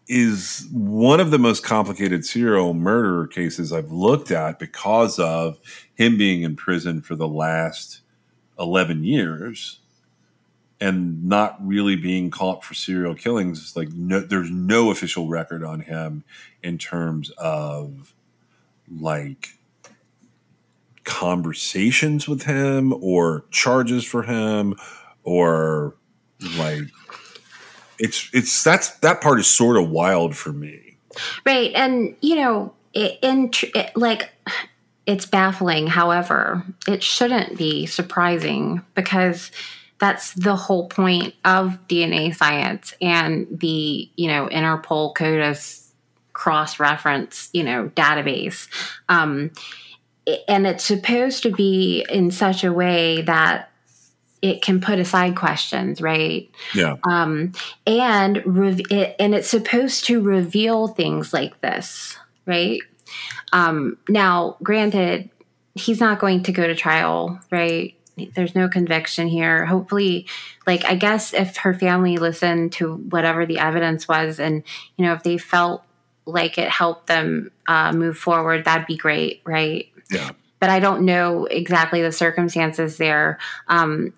[0.09, 5.59] is one of the most complicated serial murder cases I've looked at because of
[5.95, 8.01] him being in prison for the last
[8.59, 9.82] eleven years
[10.83, 13.77] and not really being caught for serial killings.
[13.77, 16.25] Like no, there's no official record on him
[16.61, 18.13] in terms of
[18.91, 19.51] like
[21.05, 24.75] conversations with him or charges for him
[25.23, 25.95] or
[26.59, 26.83] like
[27.99, 30.97] it's it's that's that part is sort of wild for me
[31.45, 34.31] right and you know it, in it, like
[35.07, 39.51] it's baffling however it shouldn't be surprising because
[40.03, 45.93] that's the whole point of DNA science and the, you know, Interpol CODIS
[46.33, 48.67] cross reference, you know, database.
[49.09, 49.53] Um,
[50.49, 53.71] and it's supposed to be in such a way that
[54.43, 56.51] it can put aside questions, right?
[56.75, 56.97] Yeah.
[57.05, 57.53] Um,
[57.87, 62.81] and re- it, and it's supposed to reveal things like this, right?
[63.53, 65.31] Um, now, granted,
[65.77, 67.95] he's not going to go to trial, right?
[68.35, 69.65] There's no conviction here.
[69.67, 70.27] Hopefully,
[70.67, 74.63] like I guess if her family listened to whatever the evidence was, and
[74.97, 75.85] you know if they felt
[76.27, 79.89] like it helped them uh, move forward, that'd be great, right?
[80.11, 80.31] Yeah.
[80.61, 84.13] But I don't know exactly the circumstances there, um,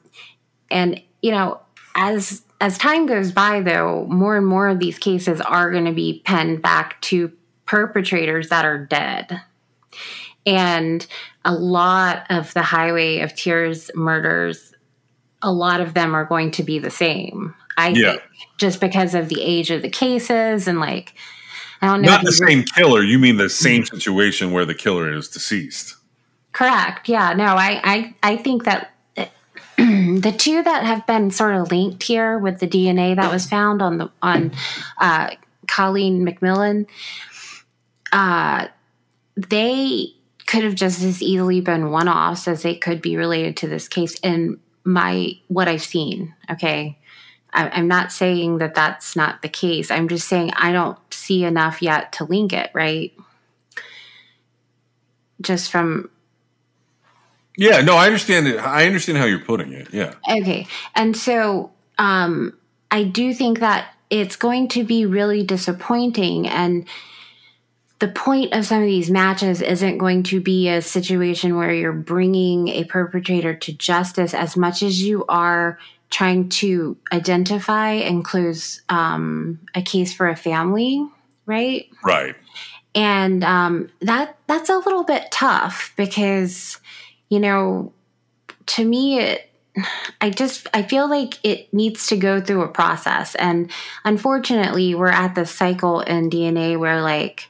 [0.70, 1.60] and you know
[1.94, 5.92] as as time goes by, though, more and more of these cases are going to
[5.92, 7.32] be penned back to
[7.66, 9.40] perpetrators that are dead,
[10.46, 11.06] And
[11.44, 14.74] a lot of the Highway of Tears murders,
[15.42, 17.54] a lot of them are going to be the same.
[17.76, 18.10] I Yeah.
[18.12, 18.22] think,
[18.58, 21.14] just because of the age of the cases and like,
[21.82, 22.10] I don't know.
[22.10, 23.02] Not the same killer.
[23.02, 25.96] You mean the same situation where the killer is deceased.
[26.52, 27.08] Correct.
[27.08, 27.32] Yeah.
[27.34, 28.90] No, I, I, I think that
[29.76, 33.82] the two that have been sort of linked here with the DNA that was found
[33.82, 34.52] on the on
[34.98, 35.30] uh,
[35.66, 36.86] Colleen MacMillen,
[38.12, 38.68] uh,
[39.36, 40.14] they
[40.54, 43.88] could have just as easily been one offs as they could be related to this
[43.88, 44.14] case.
[44.20, 46.98] In my what I've seen, okay.
[47.52, 49.90] I- I'm not saying that that's not the case.
[49.90, 53.12] I'm just saying I don't see enough yet to link it, right?
[55.40, 56.10] Just from
[57.56, 58.58] Yeah, no, I understand it.
[58.58, 59.88] I understand how you're putting it.
[59.92, 60.14] Yeah.
[60.28, 60.66] Okay.
[60.94, 62.58] And so um,
[62.90, 66.48] I do think that it's going to be really disappointing.
[66.48, 66.86] And
[68.00, 71.92] the point of some of these matches isn't going to be a situation where you're
[71.92, 75.78] bringing a perpetrator to justice as much as you are
[76.10, 81.06] trying to identify and close um, a case for a family,
[81.46, 81.88] right?
[82.04, 82.34] Right.
[82.94, 86.78] and um, that that's a little bit tough because
[87.28, 87.92] you know
[88.66, 89.50] to me it
[90.20, 93.70] i just i feel like it needs to go through a process and
[94.04, 97.48] unfortunately we're at the cycle in dna where like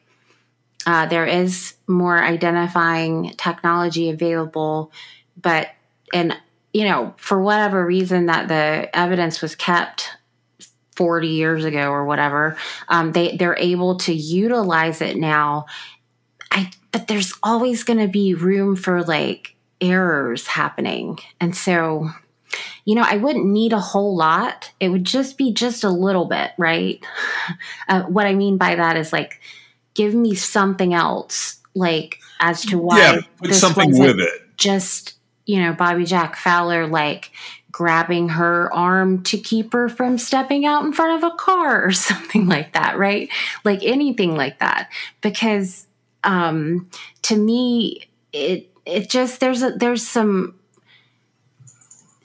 [0.87, 4.93] uh, there is more identifying technology available
[5.41, 5.69] but
[6.13, 6.37] and
[6.73, 10.11] you know for whatever reason that the evidence was kept
[10.97, 12.57] 40 years ago or whatever
[12.89, 15.67] um, they they're able to utilize it now.
[16.51, 21.19] I but there's always going to be room for like errors happening.
[21.41, 22.11] And so
[22.85, 24.73] you know i wouldn't need a whole lot.
[24.79, 27.05] It would just be just a little bit right?
[27.87, 29.39] Uh, what i mean by that is like
[29.95, 34.43] give me something else like as to why yeah, put something with it.
[34.57, 35.15] just
[35.47, 37.31] you know bobby jack fowler like
[37.73, 41.93] grabbing her arm to keep her from stepping out in front of a car or
[41.93, 43.29] something like that right
[43.65, 44.89] like anything like that
[45.21, 45.87] because
[46.23, 46.89] um
[47.23, 50.55] to me it it just there's a there's some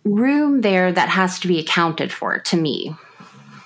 [0.03, 2.95] room there that has to be accounted for to me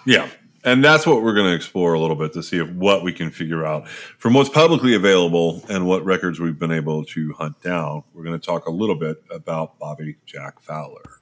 [0.06, 0.30] Yeah.
[0.66, 3.12] And that's what we're going to explore a little bit to see if what we
[3.12, 7.62] can figure out from what's publicly available and what records we've been able to hunt
[7.62, 8.04] down.
[8.14, 11.20] We're going to talk a little bit about Bobby Jack Fowler.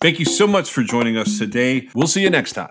[0.00, 1.88] Thank you so much for joining us today.
[1.94, 2.70] We'll see you next time.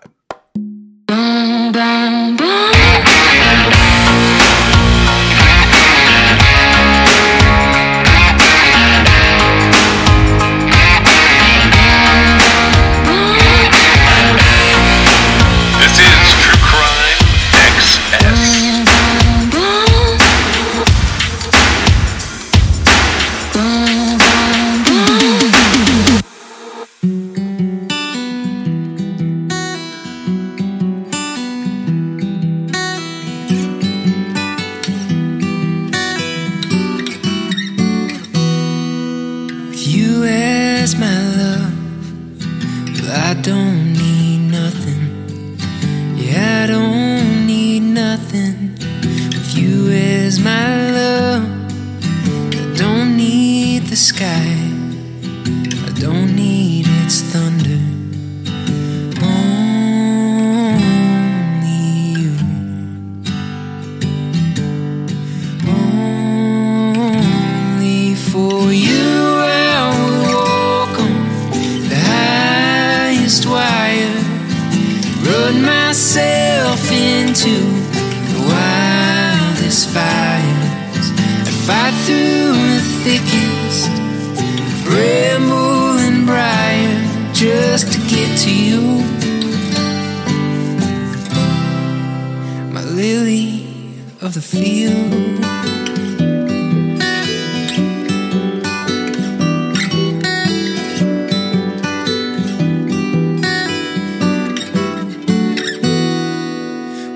[94.21, 95.39] Of the field.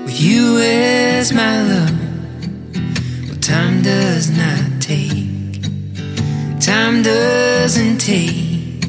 [0.06, 1.90] with you as my love.
[3.28, 5.62] Well, time does not take,
[6.60, 8.80] time doesn't take.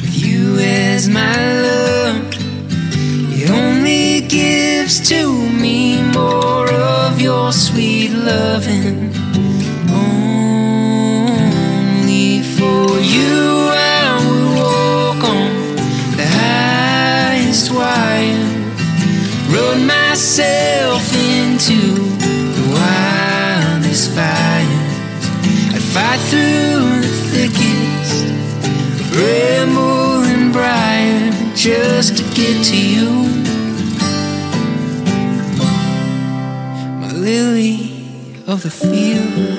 [0.00, 2.34] With you as my love,
[3.30, 5.37] it only gives to
[31.58, 33.10] just to get to you.
[37.00, 38.04] My lily
[38.46, 39.57] of the field.